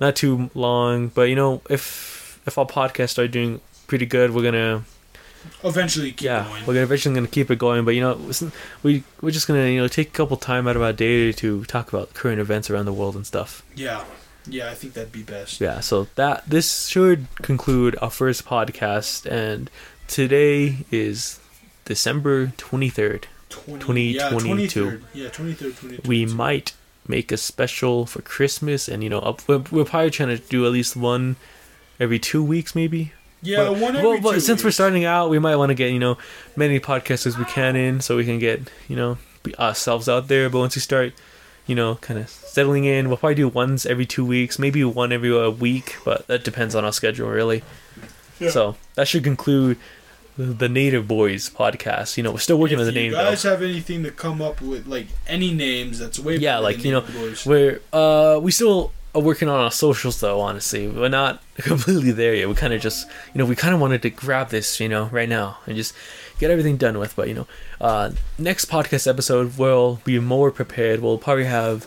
not 0.00 0.16
too 0.16 0.50
long 0.52 1.06
but 1.06 1.28
you 1.28 1.36
know 1.36 1.62
if 1.70 2.15
if 2.46 2.56
our 2.58 2.66
podcast 2.66 3.10
start 3.10 3.30
doing 3.30 3.60
pretty 3.86 4.06
good 4.06 4.32
we're 4.32 4.42
gonna 4.42 4.84
Eventually, 5.62 6.10
keep 6.10 6.22
yeah 6.22 6.44
going. 6.44 6.62
we're 6.66 6.74
gonna 6.74 6.82
eventually 6.84 7.14
gonna 7.14 7.28
keep 7.28 7.50
it 7.50 7.58
going 7.58 7.84
but 7.84 7.94
you 7.94 8.00
know 8.00 8.18
we 8.82 9.04
we're 9.20 9.30
just 9.30 9.46
gonna 9.46 9.66
you 9.68 9.80
know 9.80 9.86
take 9.88 10.08
a 10.08 10.12
couple 10.12 10.36
time 10.36 10.66
out 10.66 10.74
of 10.74 10.82
our 10.82 10.92
day 10.92 11.30
to 11.32 11.64
talk 11.66 11.92
about 11.92 12.14
current 12.14 12.40
events 12.40 12.68
around 12.68 12.84
the 12.86 12.92
world 12.92 13.14
and 13.14 13.24
stuff 13.26 13.62
Yeah, 13.76 14.04
yeah, 14.48 14.70
I 14.70 14.74
think 14.74 14.94
that'd 14.94 15.12
be 15.12 15.22
best. 15.22 15.60
yeah 15.60 15.78
so 15.80 16.08
that 16.16 16.48
this 16.48 16.88
should 16.88 17.26
conclude 17.42 17.96
our 18.02 18.10
first 18.10 18.44
podcast 18.44 19.24
and 19.30 19.70
today 20.08 20.78
is 20.90 21.38
december 21.84 22.48
23rd 22.48 23.24
20, 23.48 24.02
yeah, 24.10 24.28
2022. 24.30 24.84
23rd. 24.84 25.02
Yeah, 25.14 25.28
23rd, 25.28 25.58
2022. 25.58 26.08
we 26.08 26.26
might 26.26 26.72
make 27.06 27.30
a 27.30 27.36
special 27.36 28.04
for 28.04 28.20
Christmas, 28.20 28.88
and 28.88 29.02
you 29.04 29.08
know, 29.08 29.20
up, 29.20 29.46
we're, 29.48 29.62
we're 29.70 29.84
probably 29.84 30.10
trying 30.10 30.28
to 30.30 30.38
do 30.38 30.66
at 30.66 30.72
least 30.72 30.96
one 30.96 31.36
every 31.98 32.18
two 32.18 32.42
weeks, 32.42 32.74
maybe. 32.74 33.12
Yeah, 33.42 33.68
but, 33.68 33.78
one 33.78 33.96
every 33.96 34.08
well, 34.08 34.20
but 34.20 34.42
since 34.42 34.64
we're 34.64 34.70
starting 34.70 35.04
out, 35.04 35.30
we 35.30 35.38
might 35.38 35.56
want 35.56 35.70
to 35.70 35.74
get 35.74 35.92
you 35.92 35.98
know 35.98 36.18
many 36.56 36.80
podcasts 36.80 37.26
as 37.26 37.38
we 37.38 37.44
can 37.44 37.76
in, 37.76 38.00
so 38.00 38.16
we 38.16 38.24
can 38.24 38.38
get 38.38 38.70
you 38.88 38.96
know 38.96 39.18
be 39.42 39.56
ourselves 39.56 40.08
out 40.08 40.28
there. 40.28 40.50
But 40.50 40.58
once 40.58 40.74
we 40.74 40.80
start, 40.80 41.12
you 41.66 41.74
know, 41.74 41.96
kind 41.96 42.18
of 42.18 42.28
settling 42.28 42.84
in, 42.84 43.08
we'll 43.08 43.16
probably 43.16 43.34
do 43.36 43.48
ones 43.48 43.86
every 43.86 44.06
two 44.06 44.24
weeks, 44.24 44.58
maybe 44.58 44.84
one 44.84 45.12
every 45.12 45.30
a 45.36 45.50
week, 45.50 45.96
but 46.04 46.26
that 46.26 46.44
depends 46.44 46.74
on 46.74 46.84
our 46.84 46.92
schedule, 46.92 47.28
really. 47.28 47.62
Yeah. 48.38 48.50
So 48.50 48.76
that 48.94 49.08
should 49.08 49.24
conclude 49.24 49.78
the, 50.36 50.68
Native 50.68 51.08
Boys 51.08 51.48
podcast. 51.48 52.16
You 52.16 52.22
know, 52.22 52.32
we're 52.32 52.38
still 52.38 52.58
working 52.58 52.74
if 52.74 52.80
on 52.80 52.86
the 52.86 52.92
name 52.92 53.12
though. 53.12 53.20
You 53.20 53.30
guys 53.30 53.42
have 53.44 53.62
anything 53.62 54.02
to 54.02 54.10
come 54.10 54.42
up 54.42 54.60
with, 54.60 54.86
like 54.86 55.06
any 55.26 55.52
names 55.52 55.98
that's 55.98 56.18
way 56.18 56.36
Yeah, 56.36 56.58
like, 56.58 56.84
you 56.84 56.92
know, 56.92 57.00
Boys. 57.00 57.46
We're 57.46 57.80
uh 57.92 58.38
we 58.42 58.50
still 58.50 58.92
working 59.20 59.48
on 59.48 59.58
our 59.60 59.70
socials 59.70 60.20
though, 60.20 60.40
honestly. 60.40 60.88
We're 60.88 61.08
not 61.08 61.42
completely 61.58 62.12
there 62.12 62.34
yet. 62.34 62.48
We 62.48 62.54
kind 62.54 62.72
of 62.72 62.80
just 62.80 63.06
you 63.34 63.38
know, 63.38 63.44
we 63.46 63.56
kind 63.56 63.74
of 63.74 63.80
wanted 63.80 64.02
to 64.02 64.10
grab 64.10 64.50
this, 64.50 64.80
you 64.80 64.88
know, 64.88 65.06
right 65.06 65.28
now 65.28 65.58
and 65.66 65.76
just 65.76 65.94
get 66.38 66.50
everything 66.50 66.76
done 66.76 66.98
with, 66.98 67.16
but 67.16 67.28
you 67.28 67.34
know, 67.34 67.46
uh 67.80 68.10
next 68.38 68.66
podcast 68.66 69.06
episode 69.08 69.56
we'll 69.58 70.00
be 70.04 70.18
more 70.18 70.50
prepared. 70.50 71.00
We'll 71.00 71.18
probably 71.18 71.44
have 71.46 71.86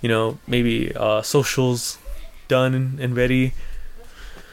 you 0.00 0.08
know, 0.08 0.38
maybe 0.46 0.92
uh 0.96 1.22
socials 1.22 1.98
done 2.48 2.98
and 3.00 3.16
ready. 3.16 3.54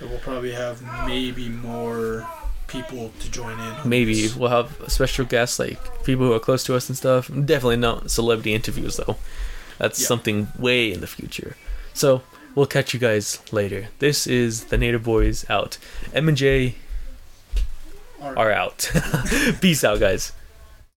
We'll 0.02 0.20
probably 0.20 0.54
have 0.54 0.82
maybe 1.06 1.50
more 1.50 2.26
people 2.68 3.12
to 3.20 3.32
join 3.32 3.60
in. 3.60 3.90
Maybe 3.90 4.22
this. 4.22 4.36
we'll 4.36 4.50
have 4.52 4.80
special 4.88 5.26
guests 5.26 5.58
like 5.60 6.04
people 6.04 6.26
who 6.28 6.34
are 6.34 6.40
close 6.40 6.64
to 6.66 6.76
us 6.76 6.88
and 6.88 6.98
stuff. 6.98 7.28
Definitely 7.28 7.78
not 7.78 8.12
celebrity 8.12 8.54
interviews 8.54 8.98
though. 8.98 9.18
That's 9.80 10.00
Yeah. 10.00 10.08
something 10.08 10.48
way 10.58 10.92
in 10.94 11.02
the 11.02 11.08
future. 11.08 11.56
So 11.94 12.22
we'll 12.56 12.66
catch 12.66 12.94
you 12.94 13.00
guys 13.00 13.40
later. 13.52 13.88
This 14.00 14.28
is 14.28 14.66
the 14.66 14.78
Native 14.78 15.04
Boys 15.04 15.50
out. 15.50 15.78
M 16.14 16.28
and 16.28 16.38
J 16.38 16.76
are 18.22 18.52
out. 18.52 18.92
Peace 19.62 19.84
out, 19.84 20.00
guys. 20.00 20.34